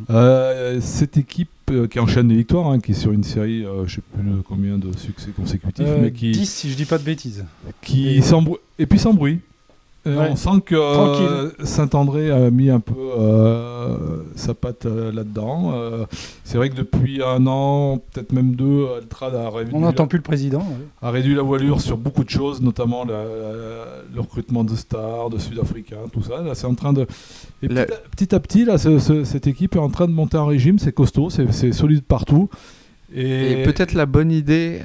Euh, 0.10 0.80
cette 0.82 1.18
équipe 1.18 1.50
euh, 1.70 1.88
qui 1.88 2.00
enchaîne 2.00 2.28
les 2.30 2.38
victoires, 2.38 2.68
hein, 2.70 2.80
qui 2.80 2.92
est 2.92 2.96
sur 2.96 3.12
une 3.12 3.24
série, 3.24 3.64
euh, 3.66 3.86
je 3.86 3.96
sais 3.96 4.02
plus 4.14 4.24
combien 4.48 4.78
de 4.78 4.96
succès 4.98 5.30
consécutifs, 5.36 5.86
mais 6.02 6.12
qui, 6.12 6.32
10, 6.32 6.46
si 6.50 6.72
je 6.72 6.76
dis 6.76 6.86
pas 6.86 6.98
de 6.98 7.04
bêtises. 7.04 7.46
qui 7.82 8.08
Et- 8.10 8.22
et 8.80 8.86
puis 8.88 9.00
sans 9.00 9.14
bruit. 9.14 9.40
Euh, 10.08 10.18
Ouais. 10.18 10.30
On 10.32 10.36
sent 10.36 10.62
que 10.66 10.74
euh. 10.76 11.52
Saint-André 11.64 12.32
a 12.32 12.50
mis 12.50 12.72
un 12.72 12.80
peu 12.80 12.96
euh, 13.20 14.24
sa 14.36 14.56
patte 14.56 14.88
euh, 14.88 15.12
là-dedans. 15.12 15.74
Euh, 15.76 16.06
c'est 16.44 16.58
vrai 16.58 16.70
que 16.72 16.76
depuis 16.76 17.22
un 17.24 17.46
an, 17.46 18.02
peut-être 18.12 18.32
même 18.32 18.56
deux, 18.56 18.88
Altrad 18.98 19.36
a 19.36 19.50
réduit, 19.52 19.74
On 19.76 19.82
la, 19.82 19.88
n'entend 19.88 20.08
plus 20.08 20.18
le 20.18 20.24
président. 20.24 20.60
ouais. 20.60 20.88
a 21.04 21.12
réduit 21.12 21.36
la 21.36 21.44
voilure 21.44 21.82
sur 21.82 21.98
beaucoup 21.98 22.24
de 22.24 22.30
choses, 22.32 22.62
notamment 22.62 23.06
la- 23.06 23.14
la- 23.24 23.86
le 24.16 24.22
recrutement 24.22 24.64
de 24.64 24.76
stars, 24.76 25.30
de 25.30 25.38
Sud-Africains, 25.38 25.98
tout 26.12 26.24
ça. 26.24 26.42
Là, 26.42 26.56
c'est 26.56 26.66
en 26.68 26.74
train 26.76 26.94
de. 26.94 27.06
Et 27.62 27.68
La- 27.68 27.86
petit, 27.86 27.94
à, 27.94 28.00
petit 28.10 28.36
à 28.36 28.40
petit, 28.40 28.66
là, 28.66 28.78
ce- 28.80 28.98
ce- 28.98 29.24
cette 29.24 29.46
équipe 29.46 29.76
est 29.76 29.80
en 29.80 29.90
train 29.90 30.08
de 30.08 30.14
monter 30.14 30.38
un 30.38 30.46
régime. 30.46 30.80
C'est 30.80 30.94
costaud, 30.94 31.30
c'est 31.30 31.52
c'est 31.54 31.72
solide 31.74 32.04
partout. 32.04 32.50
Et, 33.14 33.62
Et, 33.62 33.64
peut-être 33.64 33.94
la 33.94 34.06
bonne 34.08 34.32
idée, 34.32 34.80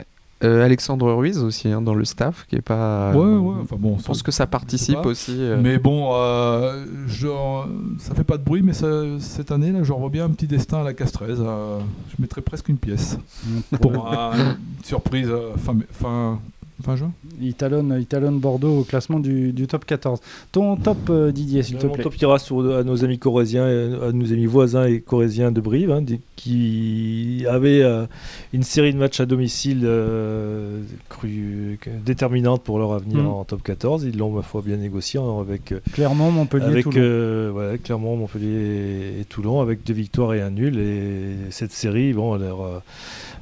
euh, 0.44 0.64
Alexandre 0.64 1.12
Ruiz 1.12 1.38
aussi 1.38 1.68
hein, 1.68 1.80
dans 1.80 1.94
le 1.94 2.04
staff, 2.04 2.46
qui 2.48 2.56
est 2.56 2.60
pas. 2.62 3.12
Ouais, 3.12 3.24
ouais. 3.36 3.54
Enfin 3.62 3.76
bon, 3.78 3.96
Je 3.98 4.04
pense 4.04 4.22
que 4.22 4.30
ça 4.30 4.46
participe 4.46 5.04
aussi. 5.06 5.34
euh, 5.38 5.58
Mais 5.62 5.78
bon, 5.78 6.10
euh, 6.14 6.84
genre, 7.06 7.66
ça 7.98 8.14
fait 8.14 8.24
pas 8.24 8.36
de 8.36 8.42
bruit, 8.44 8.62
mais 8.62 8.72
ça- 8.74 9.18
cette 9.18 9.50
année, 9.50 9.72
là, 9.72 9.82
je 9.82 9.92
revois 9.92 10.10
bien 10.10 10.24
un 10.26 10.30
petit 10.30 10.46
destin 10.46 10.78
à 10.80 10.84
la 10.84 10.92
Castrez. 10.94 11.26
euh, 11.38 11.78
je 12.10 12.14
mettrais 12.22 12.40
presque 12.42 12.68
une 12.68 12.76
pièce 12.78 13.18
pour 13.80 14.06
un- 14.12 14.32
une 14.36 14.56
surprise 14.84 15.28
euh, 15.30 15.50
fin, 15.56 15.74
fin, 15.92 16.38
fin 16.82 16.96
juin. 16.96 17.12
Il 17.40 17.54
talonne, 17.54 17.96
il 17.98 18.06
talonne 18.06 18.38
Bordeaux 18.38 18.80
au 18.80 18.84
classement 18.84 19.18
du, 19.20 19.52
du 19.52 19.66
top 19.66 19.84
14. 19.84 20.20
Ton 20.52 20.76
top, 20.76 20.98
euh, 21.10 21.32
Didier, 21.32 21.62
s'il 21.62 21.78
te 21.78 21.86
Mon 21.86 21.92
plaît. 21.94 22.02
top 22.04 22.16
ira 22.20 22.38
sur, 22.38 22.60
à 22.76 22.84
nos 22.84 23.04
amis 23.04 23.18
corésiens, 23.18 23.64
à 23.66 24.12
nos 24.12 24.32
amis 24.32 24.46
voisins 24.46 24.86
et 24.86 25.00
corésiens 25.00 25.50
de 25.52 25.60
Brive, 25.60 25.90
hein, 25.90 26.04
qui 26.36 27.44
avaient 27.48 27.82
euh, 27.82 28.06
une 28.52 28.62
série 28.62 28.92
de 28.92 28.98
matchs 28.98 29.20
à 29.20 29.26
domicile 29.26 29.82
euh, 29.84 30.82
cru- 31.08 31.78
déterminante 32.04 32.62
pour 32.62 32.78
leur 32.78 32.92
avenir 32.92 33.16
Mm. 33.22 33.26
en 33.26 33.44
top 33.44 33.62
14. 33.62 34.04
Ils 34.04 34.18
l'ont, 34.18 34.30
ma 34.30 34.42
foi, 34.42 34.62
bien 34.64 34.76
négocié 34.76 35.18
hein, 35.18 35.40
avec, 35.40 35.72
euh, 35.72 35.80
Clermont, 35.92 36.30
Montpellier, 36.30 36.64
avec 36.66 36.84
Toulon. 36.84 36.96
euh, 36.98 37.50
voilà, 37.52 37.78
Clermont, 37.78 38.16
Montpellier 38.16 39.20
et 39.20 39.24
Toulon, 39.24 39.60
avec 39.60 39.84
deux 39.84 39.94
victoires 39.94 40.34
et 40.34 40.42
un 40.42 40.50
nul. 40.50 40.78
Et 40.78 41.34
cette 41.50 41.72
série, 41.72 42.12
bon, 42.12 42.34
leur, 42.36 42.60
euh, 42.62 42.78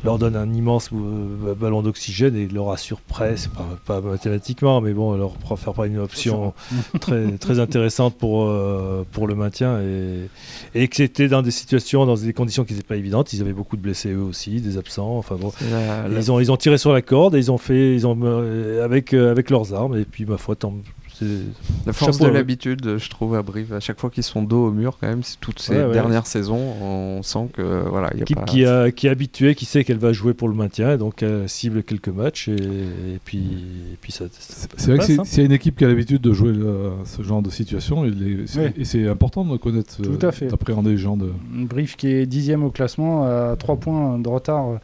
leur 0.04 0.18
donne 0.18 0.36
un 0.36 0.52
immense 0.52 0.90
euh, 0.92 1.54
ballon 1.54 1.82
d'oxygène 1.82 2.36
et 2.36 2.46
leur 2.46 2.70
assure 2.70 3.00
presque, 3.00 3.50
pas, 3.50 4.00
pas 4.00 4.00
mathématiquement, 4.00 4.80
mais 4.80 4.92
bon, 4.92 5.16
leur 5.16 5.32
faire 5.58 5.72
pas 5.72 5.86
une 5.86 5.98
option 5.98 6.52
très, 7.00 7.32
très 7.38 7.58
intéressante 7.58 8.14
pour, 8.16 8.44
euh, 8.44 9.04
pour 9.12 9.26
le 9.26 9.34
maintien 9.34 9.80
et, 9.80 10.28
et 10.74 10.88
que 10.88 10.96
c'était 10.96 11.28
dans 11.28 11.42
des 11.42 11.50
situations, 11.50 12.04
dans 12.06 12.16
des 12.16 12.32
conditions 12.32 12.64
qui 12.64 12.74
n'étaient 12.74 12.86
pas 12.86 12.96
évidentes. 12.96 13.32
Ils 13.32 13.40
avaient 13.40 13.52
beaucoup 13.54 13.76
de 13.76 13.82
blessés 13.82 14.10
eux 14.12 14.20
aussi, 14.22 14.60
des 14.60 14.76
absents. 14.78 15.16
Enfin 15.16 15.36
bon, 15.36 15.52
La- 15.70 16.06
la- 16.08 16.18
ils 16.20 16.30
ont, 16.30 16.38
ils 16.40 16.52
ont 16.52 16.56
tiré 16.56 16.76
sur 16.78 16.92
la 16.92 17.00
corde 17.02 17.34
et 17.34 17.38
ils 17.38 17.50
ont 17.50 17.58
fait, 17.58 17.94
ils 17.94 18.06
ont 18.06 18.18
euh, 18.22 18.84
avec, 18.84 19.14
euh, 19.14 19.30
avec 19.30 19.48
leurs 19.50 19.72
armes. 19.74 19.96
Et 19.96 20.04
puis 20.04 20.26
ma 20.26 20.36
foi, 20.36 20.54
tant, 20.56 20.74
La 21.86 21.92
force 21.92 22.12
Chapeau, 22.16 22.24
de 22.24 22.30
ouais. 22.30 22.36
l'habitude, 22.38 22.98
je 22.98 23.10
trouve, 23.10 23.34
à 23.34 23.42
Brive, 23.42 23.72
à 23.72 23.80
chaque 23.80 24.00
fois 24.00 24.10
qu'ils 24.10 24.22
sont 24.22 24.42
dos 24.42 24.66
au 24.66 24.70
mur, 24.70 24.96
quand 25.00 25.06
même, 25.06 25.22
toutes 25.40 25.58
ces 25.60 25.74
Ouais, 25.74 25.84
ouais. 25.86 25.92
dernières 25.92 26.26
saisons, 26.26 26.58
on 26.82 27.22
sent 27.22 27.48
que 27.52 27.62
voilà, 27.88 28.10
il 28.14 28.18
y 28.18 28.20
a 28.20 28.22
équipe 28.22 28.38
pas. 28.38 28.44
qui, 28.44 28.64
a, 28.64 28.90
qui 28.90 29.06
est 29.06 29.10
habituée, 29.10 29.54
qui 29.54 29.64
sait 29.64 29.84
qu'elle 29.84 29.98
va 29.98 30.12
jouer 30.12 30.34
pour 30.34 30.48
le 30.48 30.54
maintien, 30.54 30.92
et 30.94 30.98
donc 30.98 31.22
elle 31.22 31.48
cible 31.48 31.82
quelques 31.82 32.08
matchs 32.08 32.48
et, 32.48 32.54
et 32.54 33.20
puis, 33.24 33.38
et 33.92 33.96
puis 34.00 34.12
ça, 34.12 34.24
ça- 34.30 34.66
C'est 34.76 34.86
vrai 34.86 34.94
que 34.94 34.98
passe, 34.98 35.06
c'est- 35.06 35.20
hein. 35.20 35.24
s'il 35.24 35.38
y 35.38 35.42
a 35.42 35.46
une 35.46 35.52
équipe 35.52 35.76
qui 35.76 35.84
a 35.84 35.88
l'habitude 35.88 36.20
de 36.20 36.32
jouer 36.32 36.52
le- 36.52 36.90
ce 37.04 37.22
genre 37.22 37.42
de 37.42 37.50
situation, 37.50 38.04
c'est- 38.46 38.72
et 38.76 38.84
c'est 38.84 39.06
important 39.08 39.44
de 39.44 39.56
connaître, 39.56 39.96
euh, 40.00 40.16
Tout 40.16 40.26
à 40.26 40.32
fait. 40.32 40.46
d'appréhender 40.46 40.90
les 40.90 40.98
gens 40.98 41.16
de. 41.16 41.30
Brief 41.52 41.96
qui 41.96 42.08
est 42.08 42.26
dixième 42.26 42.64
au 42.64 42.70
classement, 42.70 43.24
à 43.24 43.56
3 43.56 43.76
points 43.76 44.18
de 44.18 44.28
retard 44.28 44.68
euh, 44.70 44.76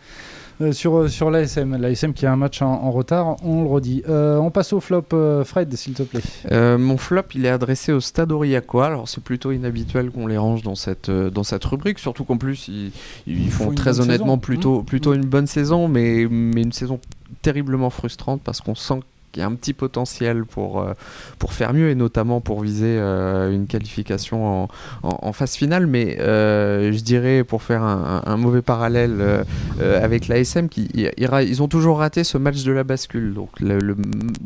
sur, 0.72 1.08
sur 1.10 1.30
l'ASM. 1.30 1.76
L'ASM 1.76 2.12
qui 2.12 2.26
a 2.26 2.32
un 2.32 2.36
match 2.36 2.62
en, 2.62 2.68
en 2.70 2.90
retard, 2.90 3.36
on 3.44 3.62
le 3.62 3.68
redit. 3.68 4.02
Euh, 4.08 4.36
on 4.38 4.50
passe 4.50 4.72
au 4.72 4.80
flop, 4.80 5.04
euh, 5.12 5.44
Fred, 5.44 5.74
s'il 5.74 5.94
te 5.94 6.02
plaît. 6.02 6.20
Euh, 6.52 6.78
mon 6.78 6.96
flop, 6.96 7.22
il 7.34 7.46
est 7.46 7.50
adressé 7.50 7.92
au 7.92 8.00
Stade 8.00 8.32
Aurillacois. 8.32 8.86
Alors, 8.86 9.08
c'est 9.08 9.22
plutôt 9.22 9.52
inhabituel 9.52 10.10
qu'on 10.10 10.26
les 10.26 10.36
range 10.38 10.62
dans 10.62 10.74
cette, 10.74 11.08
euh, 11.08 11.30
dans 11.30 11.44
cette 11.44 11.64
rubrique, 11.64 11.98
surtout 11.98 12.24
qu'en 12.24 12.36
plus, 12.36 12.68
ils, 12.68 12.92
ils 13.26 13.50
font 13.50 13.72
très 13.74 14.00
honnêtement 14.00 14.26
saison. 14.34 14.38
plutôt, 14.38 14.80
Mmh. 14.80 14.84
plutôt 14.84 15.14
une 15.14 15.24
bonne 15.24 15.46
saison, 15.46 15.88
mais, 15.88 16.26
mais 16.30 16.62
une 16.62 16.72
saison 16.72 17.00
terriblement 17.42 17.90
frustrante 17.90 18.40
parce 18.42 18.60
qu'on 18.60 18.74
sent 18.74 19.00
y 19.36 19.40
a 19.42 19.46
un 19.46 19.54
petit 19.54 19.72
potentiel 19.72 20.44
pour, 20.44 20.80
euh, 20.80 20.92
pour 21.38 21.52
faire 21.52 21.72
mieux 21.72 21.88
et 21.90 21.94
notamment 21.94 22.40
pour 22.40 22.60
viser 22.62 22.96
euh, 22.98 23.52
une 23.52 23.66
qualification 23.66 24.64
en, 24.64 24.68
en- 25.02 25.32
phase 25.32 25.54
finale. 25.54 25.86
Mais 25.86 26.18
euh, 26.20 26.92
je 26.92 27.00
dirais, 27.00 27.44
pour 27.44 27.62
faire 27.62 27.82
un, 27.82 28.36
mauvais 28.36 28.62
parallèle 28.62 29.44
avec 29.80 30.28
l'ASM, 30.28 30.68
ils, 30.76 31.10
ils 31.16 31.62
ont 31.62 31.68
toujours 31.68 31.98
raté 31.98 32.24
ce 32.24 32.38
match 32.38 32.64
de 32.64 32.72
la 32.72 32.84
bascule. 32.84 33.34
Donc 33.34 33.50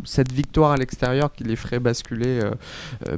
cette 0.04 0.32
victoire 0.32 0.72
à 0.72 0.76
l'extérieur 0.76 1.32
qui 1.32 1.44
les 1.44 1.56
ferait 1.56 1.78
basculer 1.80 2.40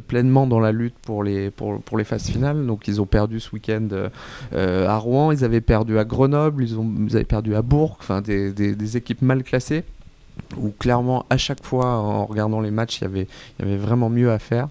pleinement 0.07 0.47
dans 0.47 0.61
la 0.61 0.73
lutte 0.73 0.95
pour 1.03 1.25
les, 1.25 1.51
pour, 1.51 1.81
pour 1.83 1.99
les 1.99 2.05
phases 2.05 2.27
finales. 2.31 2.67
Donc 2.67 2.89
ils 2.89 3.01
ont 3.01 3.07
perdu 3.07 3.41
ce 3.41 3.51
week-end 3.53 3.89
à 4.55 4.97
Rouen, 4.97 5.33
ils 5.33 5.45
avaient 5.45 5.61
perdu 5.61 5.99
à 5.99 6.05
Grenoble, 6.05 6.63
ils, 6.65 6.79
ont, 6.79 6.91
ils 7.09 7.17
avaient 7.17 7.25
perdu 7.25 7.55
à 7.55 7.63
Bourg, 7.63 7.99
des- 8.53 8.75
des 8.75 8.97
équipes 8.97 9.23
mal 9.23 9.43
classées. 9.43 9.85
Où 10.57 10.71
clairement, 10.71 11.27
à 11.31 11.37
chaque 11.37 11.65
fois, 11.65 11.87
en 11.87 12.27
regardant 12.27 12.61
les 12.61 12.71
matchs, 12.71 12.99
il 13.01 13.03
y 13.03 13.07
avait, 13.07 13.29
il 13.59 13.65
y 13.65 13.69
avait 13.69 13.77
vraiment 13.77 14.09
mieux 14.09 14.31
à 14.31 14.39
faire. 14.39 14.69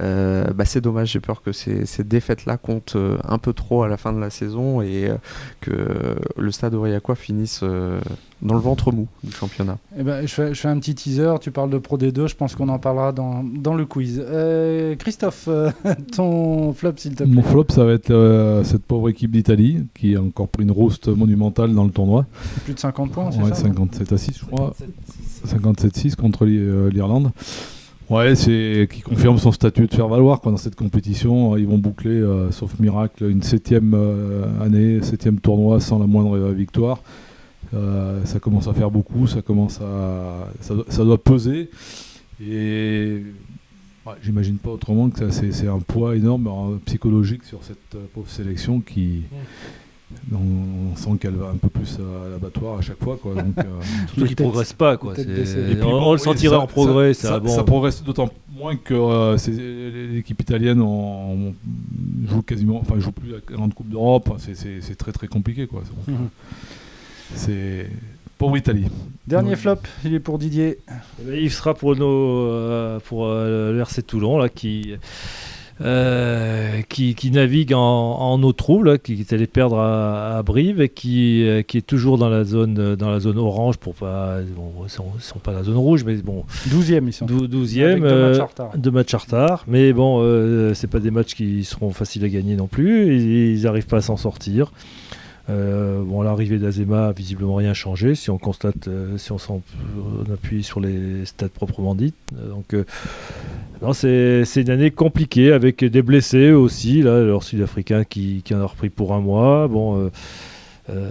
Euh, 0.00 0.44
bah, 0.52 0.64
c'est 0.64 0.80
dommage, 0.80 1.12
j'ai 1.12 1.20
peur 1.20 1.42
que 1.42 1.52
ces, 1.52 1.86
ces 1.86 2.04
défaites-là 2.04 2.56
comptent 2.56 2.96
euh, 2.96 3.18
un 3.24 3.38
peu 3.38 3.52
trop 3.52 3.82
à 3.82 3.88
la 3.88 3.96
fin 3.96 4.12
de 4.12 4.20
la 4.20 4.30
saison 4.30 4.82
et 4.82 5.08
euh, 5.08 5.16
que 5.60 6.16
le 6.36 6.50
stade 6.52 6.74
Aurillacois 6.74 7.14
finisse 7.14 7.60
euh, 7.62 8.00
dans 8.44 8.54
le 8.54 8.60
ventre 8.60 8.92
mou 8.92 9.08
du 9.22 9.32
championnat. 9.32 9.78
Eh 9.98 10.02
ben, 10.02 10.26
je, 10.26 10.32
fais, 10.32 10.54
je 10.54 10.60
fais 10.60 10.68
un 10.68 10.78
petit 10.78 10.94
teaser. 10.94 11.34
Tu 11.40 11.50
parles 11.50 11.70
de 11.70 11.78
Pro 11.78 11.96
D2, 11.96 12.28
je 12.28 12.36
pense 12.36 12.54
qu'on 12.54 12.68
en 12.68 12.78
parlera 12.78 13.12
dans, 13.12 13.42
dans 13.42 13.74
le 13.74 13.86
quiz. 13.86 14.22
Euh, 14.24 14.94
Christophe, 14.96 15.46
euh, 15.48 15.70
ton 16.14 16.72
flop, 16.74 16.92
s'il 16.96 17.14
te 17.14 17.24
plaît. 17.24 17.32
Mon 17.32 17.42
flop, 17.42 17.66
ça 17.70 17.84
va 17.84 17.92
être 17.92 18.10
euh, 18.10 18.62
cette 18.62 18.82
pauvre 18.84 19.08
équipe 19.08 19.30
d'Italie 19.30 19.86
qui 19.94 20.14
a 20.14 20.20
encore 20.20 20.48
pris 20.48 20.62
une 20.62 20.70
roast 20.70 21.08
monumentale 21.08 21.74
dans 21.74 21.84
le 21.84 21.90
tournoi. 21.90 22.26
Plus 22.64 22.74
de 22.74 22.78
50 22.78 23.10
points, 23.12 23.30
c'est 23.32 23.38
Ouais, 23.42 23.48
ça 23.50 23.62
57 23.62 24.12
à 24.12 24.18
6, 24.18 24.38
je 24.38 24.44
crois. 24.44 24.74
57-6 25.46 26.16
contre 26.16 26.46
euh, 26.46 26.90
l'Irlande. 26.90 27.30
Ouais, 28.10 28.34
c'est 28.34 28.86
qui 28.92 29.00
confirme 29.00 29.38
son 29.38 29.50
statut 29.50 29.86
de 29.86 29.94
faire 29.94 30.08
valoir 30.08 30.40
quoi, 30.42 30.52
dans 30.52 30.58
cette 30.58 30.74
compétition. 30.74 31.56
Ils 31.56 31.66
vont 31.66 31.78
boucler, 31.78 32.10
euh, 32.10 32.50
sauf 32.50 32.78
miracle, 32.78 33.24
une 33.24 33.42
septième 33.42 33.94
euh, 33.94 34.44
année, 34.60 35.00
septième 35.02 35.40
tournoi 35.40 35.80
sans 35.80 35.98
la 35.98 36.06
moindre 36.06 36.36
euh, 36.36 36.52
victoire. 36.52 37.00
Euh, 37.72 38.22
ça 38.24 38.40
commence 38.40 38.68
à 38.68 38.74
faire 38.74 38.90
beaucoup, 38.90 39.26
ça 39.26 39.40
commence 39.40 39.80
à, 39.80 40.50
ça, 40.60 41.04
doit- 41.04 41.22
peser. 41.22 41.70
Et 42.46 43.22
j'imagine 44.22 44.58
pas 44.58 44.70
autrement 44.70 45.08
que 45.08 45.30
ça, 45.30 45.50
c'est, 45.52 45.66
un 45.66 45.78
poids 45.78 46.14
énorme 46.14 46.46
euh, 46.46 46.76
psychologique 46.84 47.44
sur 47.44 47.64
cette 47.64 47.94
euh, 47.94 48.04
pauvre 48.12 48.28
sélection 48.28 48.80
qui, 48.80 49.22
on, 49.32 49.36
on 50.32 50.96
sent 50.96 51.10
qu'elle 51.20 51.34
va 51.34 51.48
un 51.48 51.56
peu 51.56 51.68
plus 51.68 51.98
à 51.98 52.28
l'abattoir 52.30 52.78
à 52.78 52.82
chaque 52.82 53.02
fois 53.02 53.16
quoi. 53.20 53.34
Donc, 53.34 53.56
euh, 53.58 53.62
Surtout 54.06 54.20
Les 54.20 54.26
qu'ils 54.26 54.36
têtes- 54.36 54.46
progressent 54.46 54.72
pas. 54.72 54.96
Quoi. 54.96 55.14
et 55.18 55.24
puis 55.24 55.78
on, 55.82 55.90
bon, 55.90 56.02
on 56.08 56.12
le 56.12 56.18
ça- 56.18 56.60
en 56.60 56.66
progrès. 56.66 57.14
Ça, 57.14 57.28
ça, 57.28 57.40
bon. 57.40 57.48
ça 57.48 57.62
progresse 57.64 58.02
d'autant 58.02 58.28
moins 58.56 58.76
que 58.76 58.94
euh, 58.94 59.36
l'équipe 60.12 60.40
italienne 60.40 60.80
en, 60.80 60.86
en- 60.86 61.52
joue 62.28 62.42
quasiment, 62.42 62.80
enfin 62.80 62.98
joue 63.00 63.12
plus 63.12 63.30
la 63.32 63.38
grande 63.46 63.74
Coupe 63.74 63.88
d'Europe. 63.90 64.34
C'est- 64.38 64.54
c'est 64.54 64.80
c'est 64.80 64.94
très 64.96 65.12
très 65.12 65.26
compliqué 65.28 65.66
quoi. 65.66 65.82
C'est- 65.84 66.12
Mhm. 66.12 66.28
C'est 67.34 67.90
pauvre 68.38 68.56
Italie. 68.56 68.86
Dernier 69.26 69.50
Ouais. 69.50 69.56
flop, 69.56 69.76
il 70.04 70.14
est 70.14 70.20
pour 70.20 70.38
Didier. 70.38 70.78
Eh 70.88 71.24
ben, 71.24 71.34
il 71.40 71.50
sera 71.50 71.74
pour, 71.74 71.96
nos, 71.96 72.06
euh, 72.46 73.00
pour 73.00 73.26
euh, 73.26 73.72
le 73.72 73.80
RC 73.80 74.02
Toulon 74.02 74.38
là, 74.38 74.48
qui, 74.48 74.94
euh, 75.80 76.82
qui, 76.88 77.14
qui 77.14 77.30
navigue 77.30 77.74
en, 77.74 77.80
en 77.80 78.42
eau 78.42 78.52
trouble, 78.52 78.90
là, 78.92 78.98
qui 78.98 79.14
est 79.20 79.32
allé 79.32 79.46
perdre 79.46 79.78
à, 79.78 80.38
à 80.38 80.42
Brive 80.42 80.80
et 80.80 80.88
qui, 80.88 81.44
euh, 81.46 81.62
qui 81.62 81.78
est 81.78 81.86
toujours 81.86 82.16
dans 82.18 82.28
la 82.28 82.44
zone, 82.44 82.78
euh, 82.78 82.96
dans 82.96 83.10
la 83.10 83.20
zone 83.20 83.38
orange 83.38 83.76
pour 83.78 83.94
pas. 83.94 84.38
Bon, 84.56 84.72
ils 84.84 84.90
sont, 84.90 85.06
ils 85.16 85.22
sont 85.22 85.38
pas 85.40 85.52
dans 85.52 85.58
la 85.58 85.64
zone 85.64 85.76
rouge, 85.76 86.04
mais 86.04 86.14
bon, 86.16 86.44
12e, 86.68 87.06
ils 87.06 87.12
sont. 87.12 87.26
dou- 87.26 87.38
Avec 87.44 87.50
12e. 87.50 88.00
deux 88.00 88.28
matchs 88.28 88.38
en 88.40 88.46
retard. 88.46 88.70
deux 88.78 88.90
matchs 88.90 89.14
en 89.14 89.18
retard, 89.18 89.64
mais 89.66 89.92
bon, 89.92 90.20
euh, 90.22 90.74
c'est 90.74 90.86
pas 90.86 91.00
des 91.00 91.10
matchs 91.10 91.34
qui 91.34 91.64
seront 91.64 91.90
faciles 91.90 92.24
à 92.24 92.28
gagner 92.28 92.56
non 92.56 92.66
plus. 92.68 93.54
Ils 93.54 93.62
n'arrivent 93.64 93.86
pas 93.86 93.98
à 93.98 94.02
s'en 94.02 94.16
sortir. 94.16 94.72
Euh, 95.50 96.00
bon, 96.02 96.22
l'arrivée 96.22 96.56
d'Azema 96.58 97.08
a 97.08 97.12
visiblement 97.12 97.56
rien 97.56 97.74
changé 97.74 98.14
si 98.14 98.30
on 98.30 98.38
constate, 98.38 98.88
euh, 98.88 99.18
si 99.18 99.30
on, 99.30 99.38
appuie 100.32 100.62
sur 100.62 100.80
les 100.80 101.26
stats 101.26 101.50
proprement 101.50 101.94
dites. 101.94 102.14
Donc, 102.48 102.72
euh, 102.72 102.84
c'est 103.92 104.44
c'est 104.44 104.62
une 104.62 104.70
année 104.70 104.90
compliquée 104.90 105.52
avec 105.52 105.84
des 105.84 106.02
blessés 106.02 106.52
aussi. 106.52 107.02
Là, 107.02 107.20
leur 107.22 107.42
Sud-Africain 107.42 108.04
qui, 108.04 108.42
qui 108.44 108.54
en 108.54 108.60
a 108.60 108.66
repris 108.66 108.88
pour 108.88 109.12
un 109.14 109.20
mois. 109.20 109.68
Bon, 109.68 109.98
euh, 109.98 110.08
euh, 110.90 111.08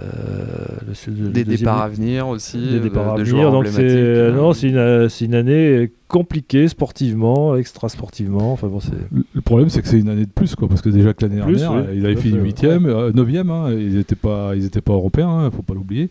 le 0.86 0.94
sud- 0.94 1.18
le 1.18 1.28
Des 1.30 1.44
deuxième- 1.44 1.58
départs 1.70 1.82
à 1.82 1.88
venir 1.88 2.28
aussi. 2.28 2.58
des 2.58 2.76
euh, 2.76 2.80
départs 2.80 3.14
à 3.14 3.16
de 3.18 3.22
venir. 3.24 3.26
joueurs 3.42 3.52
Donc 3.52 3.66
c'est 3.66 3.72
emblématiques, 3.78 3.98
euh, 3.98 4.30
euh, 4.30 4.36
non, 4.36 4.52
c'est 4.52 4.68
une, 4.68 4.76
euh, 4.76 5.08
c'est 5.08 5.24
une 5.24 5.34
année 5.34 5.90
compliquée 6.08 6.68
sportivement, 6.68 7.56
extra 7.56 7.88
sportivement. 7.88 8.52
Enfin 8.52 8.68
bon, 8.68 8.78
c'est 8.80 8.92
Le- 9.12 9.24
Le 9.34 9.40
problème, 9.40 9.68
c'est 9.70 9.82
que 9.82 9.88
c'est 9.88 9.98
une 9.98 10.08
année 10.08 10.26
de 10.26 10.30
plus, 10.30 10.54
quoi, 10.54 10.68
parce 10.68 10.80
que 10.80 10.90
déjà 10.90 11.12
que 11.12 11.24
l'année 11.26 11.42
Plus, 11.42 11.56
dernière, 11.58 11.86
oui, 11.90 11.96
ils 11.98 12.06
avaient 12.06 12.16
à 12.16 12.20
fini 12.20 12.34
fait, 12.38 12.42
8e, 12.44 13.10
9e, 13.12 13.50
hein, 13.50 13.72
ils 13.72 13.96
n'étaient 13.96 14.14
pas, 14.14 14.52
ils 14.54 14.64
étaient 14.64 14.80
pas 14.80 14.92
européens, 14.92 15.28
hein, 15.30 15.50
faut 15.50 15.62
pas 15.62 15.74
l'oublier. 15.74 16.08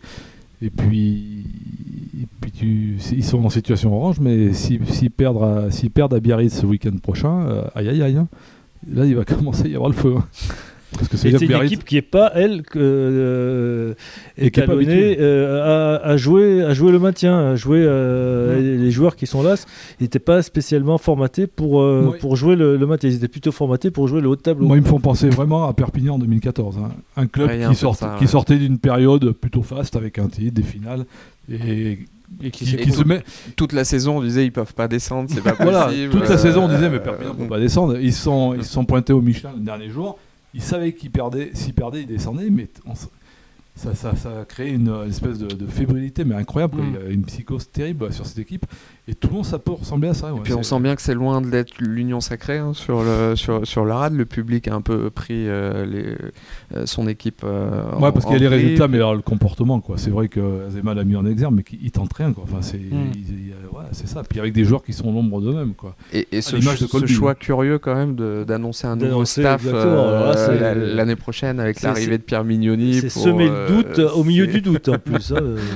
Et 0.64 0.70
puis, 0.70 1.44
ils 3.12 3.24
sont 3.24 3.44
en 3.44 3.50
situation 3.50 3.94
orange, 3.94 4.18
mais 4.20 4.52
si- 4.54 4.80
s'ils 4.86 5.10
perdent, 5.10 5.42
à, 5.42 5.70
perdent 5.90 6.14
à 6.14 6.20
Biarritz 6.20 6.54
ce 6.60 6.64
week-end 6.66 6.96
prochain, 7.02 7.46
euh, 7.46 7.64
aïe 7.74 7.88
aïe 7.88 8.02
aïe, 8.02 8.16
hein, 8.16 8.28
là 8.90 9.04
il 9.04 9.14
va 9.14 9.24
commencer 9.26 9.64
à 9.64 9.68
y 9.68 9.74
avoir 9.74 9.90
le 9.90 9.96
feu. 9.96 10.14
hein. 10.16 10.24
C'est 11.14 11.30
une 11.30 11.38
Biarritz- 11.38 11.64
équipe 11.66 11.84
qui 11.84 11.96
est 11.96 12.02
pas 12.02 12.30
elle 12.34 12.62
que, 12.62 12.78
euh, 12.78 13.94
Et 14.38 14.50
qui 14.50 14.60
est 14.60 14.64
pas 14.66 14.72
euh, 14.74 16.00
à, 16.02 16.06
à 16.10 16.16
jouer 16.16 16.62
à 16.62 16.74
jouer 16.74 16.92
le 16.92 16.98
maintien, 16.98 17.50
à 17.50 17.56
jouer 17.56 17.82
euh, 17.82 18.78
les, 18.78 18.90
joueurs 18.90 19.16
qui 19.16 19.26
sont 19.26 19.42
là, 19.42 19.54
ils 20.00 20.04
n'étaient 20.04 20.18
pas 20.18 20.42
spécialement 20.42 20.98
formatés 20.98 21.46
pour 21.46 21.80
euh, 21.80 22.16
pour 22.20 22.36
jouer 22.36 22.56
le, 22.56 22.76
le 22.76 22.86
maintien. 22.86 23.08
Ils 23.10 23.16
étaient 23.16 23.28
plutôt 23.28 23.52
formatés 23.52 23.90
pour 23.90 24.08
jouer 24.08 24.20
le 24.20 24.28
haut 24.28 24.36
de 24.36 24.40
tableau. 24.40 24.66
Moi, 24.66 24.76
ils 24.76 24.82
me 24.82 24.86
font 24.88 25.00
penser 25.00 25.28
vraiment 25.28 25.68
à 25.68 25.72
Perpignan 25.74 26.14
en 26.14 26.18
2014. 26.18 26.78
hein. 26.78 26.90
Un 27.16 27.26
club 27.26 27.48
Ouais, 27.48 27.60
qui, 27.60 27.66
peu 27.68 27.74
sort- 27.74 27.96
ça, 27.96 28.14
qui 28.18 28.24
ouais. 28.24 28.30
sortait 28.30 28.56
d'une 28.56 28.78
période 28.78 29.32
plutôt 29.32 29.62
faste 29.62 29.96
avec 29.96 30.18
un 30.18 30.28
titre, 30.28 30.54
des 30.54 30.62
finales, 30.62 31.04
et 31.50 31.98
Et 32.42 32.50
qui 32.50 32.64
qui, 32.64 32.66
s'est 32.66 32.76
qui 32.78 32.90
se 32.90 33.04
met, 33.04 33.22
Toute 33.56 33.72
la 33.72 33.84
saison, 33.84 34.18
on 34.18 34.22
disait 34.22 34.44
ils 34.44 34.52
peuvent 34.52 34.74
pas 34.74 34.88
descendre, 34.88 35.28
c'est 35.32 35.42
pas 35.42 35.52
Voilà, 35.60 35.84
possible. 35.86 36.10
toute 36.10 36.28
la 36.28 36.34
euh, 36.34 36.38
saison, 36.38 36.64
on 36.64 36.68
disait, 36.68 36.88
mais 36.88 36.96
euh, 36.96 37.00
Perpignan 37.00 37.34
ne 37.34 37.38
peut 37.38 37.48
pas 37.48 37.60
descendre. 37.60 37.98
Ils 38.00 38.12
sont, 38.12 38.54
ils 38.54 38.64
se 38.64 38.72
sont 38.72 38.84
pointés 38.84 39.12
au 39.12 39.20
Michelin 39.20 39.50
le 39.56 39.62
dernier 39.64 39.88
jour. 39.90 40.18
Ils 40.54 40.62
savaient 40.62 40.92
qu'ils 40.92 41.10
perdaient. 41.10 41.50
S'ils 41.54 41.74
perdaient, 41.74 42.02
ils 42.02 42.06
descendaient. 42.06 42.50
Mais 42.50 42.68
on 42.86 42.92
ça, 43.76 43.92
ça, 43.92 44.14
ça 44.14 44.42
a 44.42 44.44
créé 44.44 44.70
une, 44.72 44.88
une 44.88 45.10
espèce 45.10 45.36
de, 45.36 45.48
de 45.48 45.66
fébrilité, 45.66 46.24
mais 46.24 46.36
incroyable. 46.36 46.76
Mm. 46.80 46.94
Il 47.00 47.02
y 47.02 47.06
a 47.08 47.10
une 47.12 47.24
psychose 47.24 47.68
terrible 47.72 48.12
sur 48.12 48.24
cette 48.24 48.38
équipe. 48.38 48.66
Et 49.08 49.16
Toulon, 49.16 49.42
ça 49.42 49.58
peut 49.58 49.72
ressembler 49.72 50.08
à 50.10 50.14
ça. 50.14 50.32
ouais. 50.32 50.40
Puis 50.44 50.54
on 50.54 50.62
sent 50.62 50.78
bien 50.78 50.94
que 50.94 51.02
c'est 51.02 51.12
loin 51.12 51.40
d'être 51.42 51.78
l'union 51.80 52.20
sacrée 52.20 52.58
hein, 52.58 52.72
sur, 52.72 53.02
le, 53.02 53.34
sur, 53.34 53.66
sur 53.66 53.84
la 53.84 53.96
rade. 53.96 54.14
Le 54.14 54.26
public 54.26 54.68
a 54.68 54.76
un 54.76 54.80
peu 54.80 55.10
pris 55.10 55.48
euh, 55.48 55.84
les, 55.86 56.14
euh, 56.78 56.86
son 56.86 57.08
équipe. 57.08 57.40
euh, 57.42 57.82
Ouais, 57.98 58.06
en- 58.06 58.12
parce 58.12 58.24
qu'il 58.26 58.34
y 58.34 58.36
a 58.36 58.38
les 58.38 58.46
résultats, 58.48 58.86
mais 58.86 58.98
alors 58.98 59.16
le 59.16 59.22
comportement, 59.22 59.80
quoi. 59.80 59.98
C'est 59.98 60.10
vrai 60.10 60.28
que 60.28 60.66
Azema 60.68 60.94
l'a 60.94 61.02
mis 61.02 61.16
en 61.16 61.26
exergue, 61.26 61.54
mais 61.56 61.64
qu'il 61.64 61.80
il 61.84 61.90
tente 61.90 62.12
rien, 62.12 62.32
quoi. 62.32 62.44
Enfin, 62.44 62.62
c'est, 62.62 62.78
Mm. 62.78 63.10
il- 63.12 63.20
il- 63.48 63.54
c'est 63.94 64.08
ça. 64.08 64.22
Puis 64.28 64.38
avec 64.40 64.52
des 64.52 64.64
joueurs 64.64 64.82
qui 64.82 64.92
sont 64.92 65.12
l'ombre 65.12 65.40
d'eux-mêmes, 65.40 65.74
quoi. 65.74 65.94
Et, 66.12 66.26
et 66.32 66.40
ce, 66.42 66.56
de 66.56 67.06
choix 67.06 67.34
curieux 67.34 67.78
quand 67.78 67.94
même 67.94 68.14
de- 68.14 68.44
d'annoncer 68.46 68.86
un 68.86 68.96
nouveau 68.96 69.24
staff 69.24 69.62
euh, 69.66 69.82
Alors 69.82 70.26
là, 70.28 70.36
c'est- 70.36 70.58
la- 70.60 70.74
l'année 70.74 71.16
prochaine 71.16 71.60
avec 71.60 71.78
c'est- 71.78 71.86
l'arrivée 71.86 72.12
c'est- 72.12 72.18
de 72.18 72.22
Pierre 72.22 72.44
Mignoni. 72.44 72.94
C'est 73.00 73.12
pour, 73.12 73.22
semer 73.22 73.48
euh, 73.48 73.68
le 73.68 73.74
doute 73.82 73.98
au 74.14 74.24
milieu 74.24 74.46
du 74.46 74.60
doute 74.60 74.88
en 74.88 74.98
plus. 74.98 75.32
hein, 75.32 75.38
euh. 75.40 75.56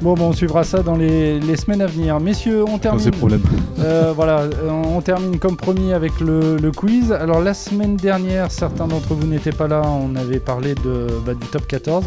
Bon, 0.00 0.14
bon, 0.14 0.28
on 0.28 0.32
suivra 0.32 0.62
ça 0.62 0.80
dans 0.84 0.94
les, 0.94 1.40
les 1.40 1.56
semaines 1.56 1.82
à 1.82 1.86
venir. 1.88 2.20
Messieurs, 2.20 2.62
on 2.68 2.78
termine. 2.78 3.00
ces 3.02 3.10
problèmes. 3.10 3.42
Euh, 3.80 4.12
voilà, 4.14 4.42
euh, 4.42 4.70
on 4.70 5.00
termine 5.00 5.40
comme 5.40 5.56
promis 5.56 5.92
avec 5.92 6.20
le, 6.20 6.56
le 6.56 6.70
quiz. 6.70 7.10
Alors 7.10 7.40
la 7.40 7.52
semaine 7.52 7.96
dernière, 7.96 8.52
certains 8.52 8.86
d'entre 8.86 9.14
vous 9.14 9.26
n'étaient 9.26 9.50
pas 9.50 9.66
là, 9.66 9.82
on 9.84 10.14
avait 10.14 10.38
parlé 10.38 10.76
de, 10.76 11.08
bah, 11.26 11.34
du 11.34 11.44
top 11.48 11.66
14. 11.66 12.04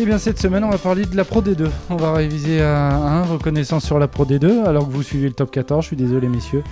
Et 0.00 0.06
bien 0.06 0.16
cette 0.16 0.38
semaine, 0.38 0.64
on 0.64 0.70
va 0.70 0.78
parler 0.78 1.04
de 1.04 1.14
la 1.14 1.26
Pro 1.26 1.42
D2. 1.42 1.68
On 1.90 1.96
va 1.96 2.14
réviser 2.14 2.62
à 2.62 2.94
un 2.94 3.22
reconnaissance 3.24 3.84
sur 3.84 3.98
la 3.98 4.08
Pro 4.08 4.24
D2, 4.24 4.64
alors 4.64 4.86
que 4.88 4.92
vous 4.92 5.02
suivez 5.02 5.28
le 5.28 5.34
top 5.34 5.50
14. 5.50 5.82
Je 5.82 5.88
suis 5.88 5.96
désolé, 5.96 6.26
messieurs. 6.26 6.62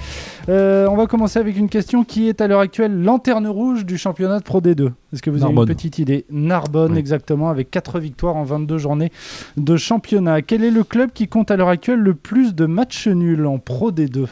Euh, 0.49 0.87
on 0.89 0.97
va 0.97 1.07
commencer 1.07 1.39
avec 1.39 1.59
une 1.59 1.69
question 1.69 2.05
qui 2.05 2.29
est 2.31 2.41
à 2.41 2.47
l'heure 2.49 2.61
actuelle 2.61 3.03
lanterne 3.03 3.47
rouge 3.47 3.85
du 3.85 3.99
championnat 3.99 4.39
de 4.39 4.45
Pro 4.45 4.63
D2. 4.63 4.93
Est-ce 5.13 5.21
que 5.21 5.29
vous 5.29 5.45
avez 5.45 5.53
une 5.53 5.67
petite 5.67 5.99
idée 5.99 6.25
Narbonne, 6.31 6.93
Oui. 6.93 6.99
exactement, 6.99 7.51
avec 7.51 7.71
4 7.71 8.01
victoires 8.01 8.35
en 8.37 8.45
22 8.45 8.79
journées 8.79 9.13
de 9.59 9.77
championnat. 9.77 10.41
Quel 10.41 10.65
est 10.65 10.71
le 10.71 10.83
club 10.83 11.11
qui 11.13 11.29
compte 11.29 11.51
à 11.51 11.57
l'heure 11.59 11.69
actuelle 11.69 11.99
le 12.01 12.15
plus 12.15 12.55
de 12.55 12.65
matchs 12.65 13.09
nuls 13.09 13.45
en 13.45 13.59
Pro 13.59 13.93
D2 13.93 14.25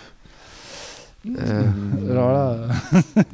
Euh, 1.38 1.62
Alors 2.10 2.32
là, 2.32 2.56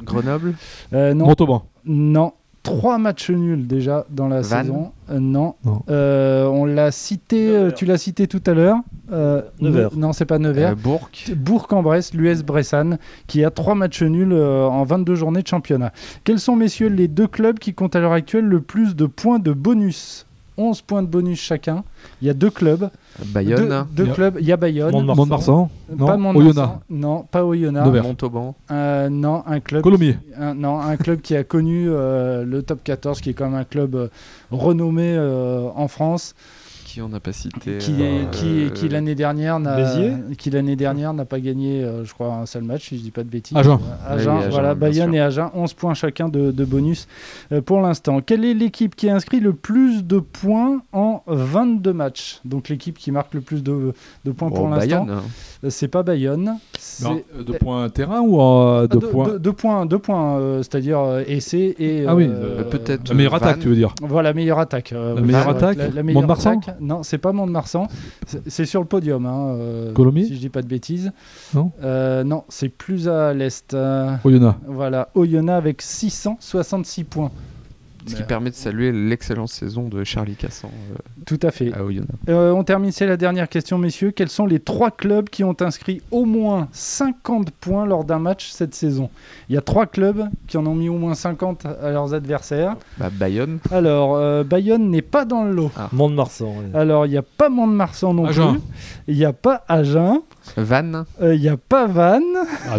Grenoble? 0.03 0.55
euh, 0.93 1.13
non, 1.13 1.27
Montauban. 1.27 1.63
non. 1.85 2.33
Trois 2.63 2.97
matchs 2.97 3.29
nuls 3.29 3.67
déjà 3.67 4.05
dans 4.09 4.29
la 4.29 4.41
saison. 4.41 4.93
Euh, 5.09 5.19
non. 5.19 5.55
Non. 5.65 5.83
Euh, 5.89 6.45
on 6.45 6.63
l'a 6.63 6.91
cité, 6.91 7.49
euh, 7.49 7.71
tu 7.71 7.85
l'as 7.85 7.97
cité 7.97 8.25
tout 8.25 8.41
à 8.45 8.53
l'heure. 8.53 8.77
Euh, 9.11 9.41
Nevers. 9.59 9.89
Non, 9.97 10.13
c'est 10.13 10.25
pas 10.25 10.39
Nevers. 10.39 10.71
Euh, 10.71 10.75
Bourg. 10.75 11.09
Bourg-en-Bresse, 11.35 12.13
l'US 12.13 12.41
Bressanne, 12.43 12.99
qui 13.27 13.43
a 13.43 13.51
trois 13.51 13.75
matchs 13.75 14.01
nuls 14.01 14.31
euh, 14.31 14.65
en 14.65 14.83
22 14.85 15.13
journées 15.15 15.41
de 15.41 15.47
championnat. 15.47 15.91
Quels 16.23 16.39
sont, 16.39 16.55
messieurs, 16.55 16.87
les 16.87 17.09
deux 17.09 17.27
clubs 17.27 17.59
qui 17.59 17.73
comptent 17.73 17.97
à 17.97 17.99
l'heure 17.99 18.13
actuelle 18.13 18.45
le 18.45 18.61
plus 18.61 18.95
de 18.95 19.07
points 19.07 19.39
de 19.39 19.51
bonus? 19.51 20.25
11 20.57 20.81
points 20.81 21.01
de 21.01 21.07
bonus 21.07 21.39
chacun. 21.41 21.83
Il 22.21 22.27
y 22.27 22.29
a 22.29 22.33
deux 22.33 22.49
clubs. 22.49 22.89
Bayonne. 23.27 23.85
Deux, 23.91 24.03
deux 24.03 24.03
Il 24.03 24.07
y 24.07 24.11
a- 24.11 24.13
clubs. 24.13 24.37
Il 24.39 24.45
y 24.47 24.51
a 24.51 24.57
Bayonne. 24.57 24.91
Mont-de-Marsan. 25.05 25.69
Non. 25.95 26.05
Pas 26.07 26.17
Mont-de-Marsan. 26.17 26.39
Oyonnax. 26.61 26.79
Non, 26.89 27.23
pas 27.29 27.43
Oyonnax. 27.45 28.01
Montauban. 28.03 28.55
Euh, 28.71 29.09
non, 29.09 29.43
un 29.47 29.59
club. 29.59 29.81
Colomiers. 29.83 30.17
un, 30.37 30.53
non, 30.53 30.79
un 30.79 30.95
club 30.97 31.21
qui 31.21 31.35
a 31.35 31.43
connu 31.43 31.87
euh, 31.89 32.43
le 32.45 32.61
top 32.63 32.83
14, 32.83 33.21
qui 33.21 33.29
est 33.31 33.33
quand 33.33 33.45
même 33.49 33.59
un 33.59 33.63
club 33.63 33.95
euh, 33.95 34.07
renommé 34.51 35.13
euh, 35.15 35.67
en 35.75 35.87
France, 35.87 36.35
Qui 36.93 37.01
on 37.01 37.09
n'a 37.09 37.19
pas 37.19 37.31
cité 37.33 37.79
qui, 37.79 37.95
euh, 38.01 38.25
qui, 38.31 38.69
qui 38.75 38.87
l'année 38.87 39.15
dernière 39.15 39.59
n'a 39.59 39.75
Béziers 39.77 40.13
qui 40.37 40.51
l'année 40.51 40.75
dernière 40.75 41.11
n'a 41.13 41.25
pas 41.25 41.39
gagné, 41.39 41.83
euh, 41.83 42.05
je 42.05 42.13
crois, 42.13 42.35
un 42.35 42.45
seul 42.45 42.61
match, 42.61 42.89
si 42.89 42.99
je 42.99 43.01
dis 43.01 43.09
pas 43.09 43.23
de 43.23 43.29
bêtises. 43.29 43.57
Agen. 43.57 43.79
Euh, 44.07 44.13
Agen, 44.15 44.31
Oui, 44.31 44.37
Agen, 44.41 44.49
voilà, 44.51 44.75
bien 44.75 44.89
Bayonne 44.89 45.05
sûr. 45.09 45.15
et 45.15 45.21
Agen, 45.21 45.49
11 45.55 45.73
points 45.73 45.95
chacun 45.95 46.29
de, 46.29 46.51
de 46.51 46.65
bonus 46.65 47.07
euh, 47.51 47.61
pour 47.61 47.81
l'instant. 47.81 48.21
Quelle 48.21 48.45
est 48.45 48.53
l'équipe 48.53 48.95
qui 48.95 49.09
a 49.09 49.15
inscrit 49.15 49.39
le 49.39 49.53
plus 49.53 50.03
de 50.03 50.19
points 50.19 50.83
en 50.91 51.23
22 51.25 51.93
matchs? 51.93 52.39
Donc 52.45 52.69
l'équipe 52.69 52.99
qui 52.99 53.11
marque 53.11 53.33
le 53.33 53.41
plus 53.41 53.63
de, 53.63 53.93
de 54.23 54.31
points 54.31 54.49
bon, 54.49 54.55
pour 54.55 54.69
l'instant, 54.69 55.07
euh, 55.63 55.69
c'est 55.71 55.87
pas 55.87 56.03
Bayonne. 56.03 56.57
Non, 57.01 57.21
de 57.43 57.53
points 57.53 57.89
terrain 57.89 58.21
ou 58.21 58.39
euh, 58.39 58.81
Ah, 58.83 58.87
de 58.87 58.99
deux- 58.99 59.07
points 59.09 59.25
deux- 59.29 59.39
deux 59.39 59.53
points, 59.53 59.85
deux 59.87 59.97
points, 59.99 60.37
euh, 60.37 60.57
c'est-à-dire 60.59 60.99
euh, 60.99 61.23
essai 61.25 61.75
et 61.79 62.05
Ah 62.07 62.13
oui, 62.13 62.29
peut-être 62.69 63.09
La 63.09 63.15
meilleure 63.15 63.33
attaque, 63.33 63.59
tu 63.61 63.69
veux 63.69 63.75
dire 63.75 63.95
Voilà, 64.03 64.31
meilleure 64.33 64.59
attaque. 64.59 64.91
euh, 64.93 65.15
La 65.15 65.21
meilleure 65.21 65.49
attaque 65.49 65.77
La, 65.77 65.87
la 65.89 66.03
meilleure 66.03 66.29
attaque. 66.29 66.75
Non, 66.83 67.01
c'est 67.03 67.17
pas 67.17 67.31
Mont-de-Marsan. 67.31 67.87
C'est 68.47 68.65
sur 68.65 68.81
le 68.81 68.85
podium. 68.87 69.25
Hein, 69.25 69.55
euh, 69.57 69.93
Colomiers 69.93 70.25
Si 70.25 70.35
je 70.35 70.39
dis 70.39 70.49
pas 70.49 70.61
de 70.61 70.67
bêtises. 70.67 71.11
Non 71.53 71.71
Euh, 71.81 72.23
Non, 72.23 72.43
c'est 72.49 72.69
plus 72.69 73.07
à 73.07 73.33
l'est. 73.33 73.73
euh, 73.73 74.15
Oyonnax. 74.23 74.57
voilà, 74.67 75.09
Oyonnax 75.15 75.57
avec 75.57 75.81
666 75.81 77.03
points. 77.05 77.31
Ce 78.07 78.15
qui 78.15 78.23
permet 78.23 78.49
de 78.49 78.55
saluer 78.55 78.91
l'excellente 78.91 79.49
saison 79.49 79.87
de 79.87 80.03
Charlie 80.03 80.35
Cassan 80.35 80.69
euh, 80.91 80.95
Tout 81.25 81.39
à 81.41 81.51
fait. 81.51 81.71
à. 81.73 81.79
Euh, 82.29 82.51
on 82.51 82.63
termine, 82.63 82.91
c'est 82.91 83.07
la 83.07 83.17
dernière 83.17 83.47
question, 83.49 83.77
messieurs. 83.77 84.11
Quels 84.11 84.29
sont 84.29 84.45
les 84.45 84.59
trois 84.59 84.91
clubs 84.91 85.29
qui 85.29 85.43
ont 85.43 85.55
inscrit 85.61 86.01
au 86.11 86.25
moins 86.25 86.67
50 86.71 87.51
points 87.51 87.85
lors 87.85 88.03
d'un 88.03 88.19
match 88.19 88.49
cette 88.49 88.75
saison? 88.75 89.09
Il 89.49 89.55
y 89.55 89.57
a 89.57 89.61
trois 89.61 89.85
clubs 89.85 90.25
qui 90.47 90.57
en 90.57 90.65
ont 90.65 90.75
mis 90.75 90.89
au 90.89 90.97
moins 90.97 91.15
50 91.15 91.65
à 91.65 91.91
leurs 91.91 92.13
adversaires. 92.13 92.75
Bah, 92.97 93.09
Bayonne. 93.11 93.59
Alors, 93.71 94.15
euh, 94.15 94.43
Bayonne 94.43 94.89
n'est 94.89 95.01
pas 95.01 95.25
dans 95.25 95.43
le 95.43 95.53
lot. 95.53 95.71
Mont-de-Marsan. 95.91 96.45
ouais. 96.45 96.79
Alors, 96.79 97.05
il 97.05 97.09
n'y 97.09 97.17
a 97.17 97.21
pas 97.23 97.49
Mont-de-Marsan 97.49 98.13
non 98.13 98.25
Agen. 98.25 98.53
plus. 98.53 98.61
Il 99.07 99.15
n'y 99.17 99.25
a 99.25 99.33
pas 99.33 99.63
Agen. 99.67 100.21
Vannes. 100.57 101.05
Euh, 101.21 101.35
Il 101.35 101.41
n'y 101.41 101.49
a 101.49 101.57
pas 101.57 101.87
Vannes. 101.87 102.21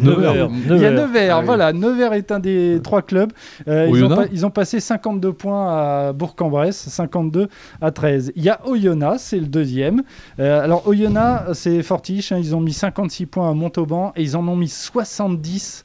Nevers. 0.02 0.48
Il 0.70 0.76
y 0.78 0.84
a 0.86 0.90
Nevers. 0.90 1.36
Ah 1.36 1.40
oui. 1.40 1.46
Voilà, 1.46 1.72
Nevers 1.72 2.12
est 2.12 2.30
un 2.30 2.38
des 2.38 2.80
trois 2.82 3.02
clubs. 3.02 3.32
Euh, 3.68 3.86
ils, 3.90 4.04
ont 4.04 4.08
pa- 4.08 4.26
ils 4.32 4.46
ont 4.46 4.50
passé 4.50 4.80
52 4.80 5.32
points 5.32 5.68
à 6.08 6.12
Bourg-en-Bresse, 6.12 6.88
52 6.88 7.48
à 7.80 7.90
13. 7.90 8.32
Il 8.36 8.42
y 8.44 8.48
a 8.50 8.60
Oyonnax, 8.66 9.22
c'est 9.22 9.38
le 9.38 9.46
deuxième. 9.46 10.02
Euh, 10.38 10.62
alors, 10.62 10.86
Oyonnax, 10.86 11.52
c'est 11.54 11.82
fortiche. 11.82 12.32
hein, 12.32 12.38
ils 12.38 12.54
ont 12.54 12.60
mis 12.60 12.72
56 12.72 13.26
points 13.26 13.50
à 13.50 13.54
Montauban 13.54 14.12
et 14.16 14.22
ils 14.22 14.36
en 14.36 14.46
ont 14.46 14.56
mis 14.56 14.68
70 14.68 15.84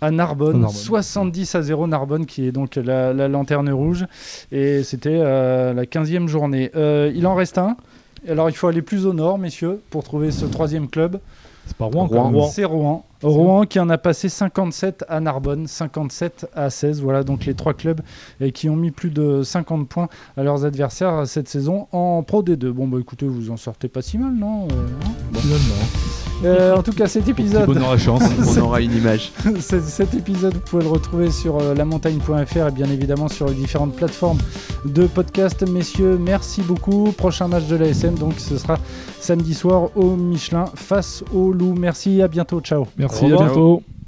à 0.00 0.10
Narbonne, 0.12 0.56
À 0.56 0.58
Narbonne. 0.60 0.70
70 0.76 1.54
à 1.56 1.62
0 1.62 1.86
Narbonne 1.88 2.24
qui 2.24 2.46
est 2.46 2.52
donc 2.52 2.76
la, 2.76 3.12
la 3.12 3.26
lanterne 3.26 3.68
rouge 3.70 4.06
et 4.52 4.84
c'était 4.84 5.18
euh, 5.20 5.74
la 5.74 5.84
15e 5.86 6.28
journée. 6.28 6.70
Euh, 6.76 7.10
il 7.14 7.26
en 7.26 7.34
reste 7.34 7.58
un. 7.58 7.76
Alors 8.26 8.48
il 8.50 8.56
faut 8.56 8.66
aller 8.68 8.82
plus 8.82 9.06
au 9.06 9.12
nord, 9.12 9.38
messieurs, 9.38 9.80
pour 9.90 10.02
trouver 10.02 10.30
ce 10.30 10.46
troisième 10.46 10.88
club. 10.88 11.20
C'est 11.66 11.76
pas 11.76 11.84
Rouen, 11.84 12.06
Rouen. 12.06 12.22
quand 12.22 12.30
même. 12.30 12.48
C'est 12.50 12.64
Rouen. 12.64 13.04
Rouen 13.22 13.66
qui 13.66 13.78
en 13.78 13.90
a 13.90 13.98
passé 13.98 14.30
57 14.30 15.04
à 15.08 15.20
Narbonne, 15.20 15.66
57 15.66 16.46
à 16.54 16.70
16. 16.70 17.02
Voilà 17.02 17.24
donc 17.24 17.44
les 17.44 17.52
trois 17.54 17.74
clubs 17.74 18.00
et 18.40 18.52
qui 18.52 18.70
ont 18.70 18.76
mis 18.76 18.90
plus 18.90 19.10
de 19.10 19.42
50 19.42 19.86
points 19.88 20.08
à 20.36 20.42
leurs 20.42 20.64
adversaires 20.64 21.26
cette 21.26 21.48
saison 21.48 21.86
en 21.92 22.22
Pro 22.22 22.42
D2. 22.42 22.68
Bon 22.70 22.88
bah 22.88 22.98
écoutez, 22.98 23.26
vous 23.26 23.50
en 23.50 23.56
sortez 23.58 23.88
pas 23.88 24.00
si 24.02 24.16
mal, 24.18 24.32
non 24.34 24.66
Euh, 24.68 24.86
hein? 25.04 26.27
Euh, 26.44 26.76
En 26.76 26.82
tout 26.82 26.92
cas, 26.92 27.06
cet 27.06 27.28
épisode, 27.28 27.76
à 27.76 27.98
chance. 27.98 28.22
On 28.56 28.60
aura 28.62 28.80
une 28.80 28.94
image. 28.96 29.32
cet 29.60 30.14
épisode, 30.14 30.54
vous 30.54 30.60
pouvez 30.60 30.84
le 30.84 30.90
retrouver 30.90 31.30
sur 31.30 31.58
euh, 31.58 31.74
lamontagne.fr 31.74 32.68
et 32.68 32.70
bien 32.70 32.88
évidemment 32.90 33.28
sur 33.28 33.46
les 33.48 33.54
différentes 33.54 33.94
plateformes 33.94 34.38
de 34.84 35.06
podcast. 35.06 35.68
Messieurs, 35.68 36.18
merci 36.18 36.62
beaucoup. 36.62 37.12
Prochain 37.16 37.48
match 37.48 37.66
de 37.66 37.76
l'ASM, 37.76 38.14
donc 38.14 38.34
ce 38.38 38.56
sera 38.58 38.78
samedi 39.20 39.54
soir 39.54 39.88
au 39.96 40.16
Michelin 40.16 40.66
face 40.74 41.24
au 41.32 41.52
Loup. 41.52 41.74
Merci, 41.78 42.22
à 42.22 42.28
bientôt. 42.28 42.60
Ciao. 42.60 42.86
Merci, 42.96 43.24
Au 43.24 43.34
à 43.34 43.44
bientôt. 43.44 43.82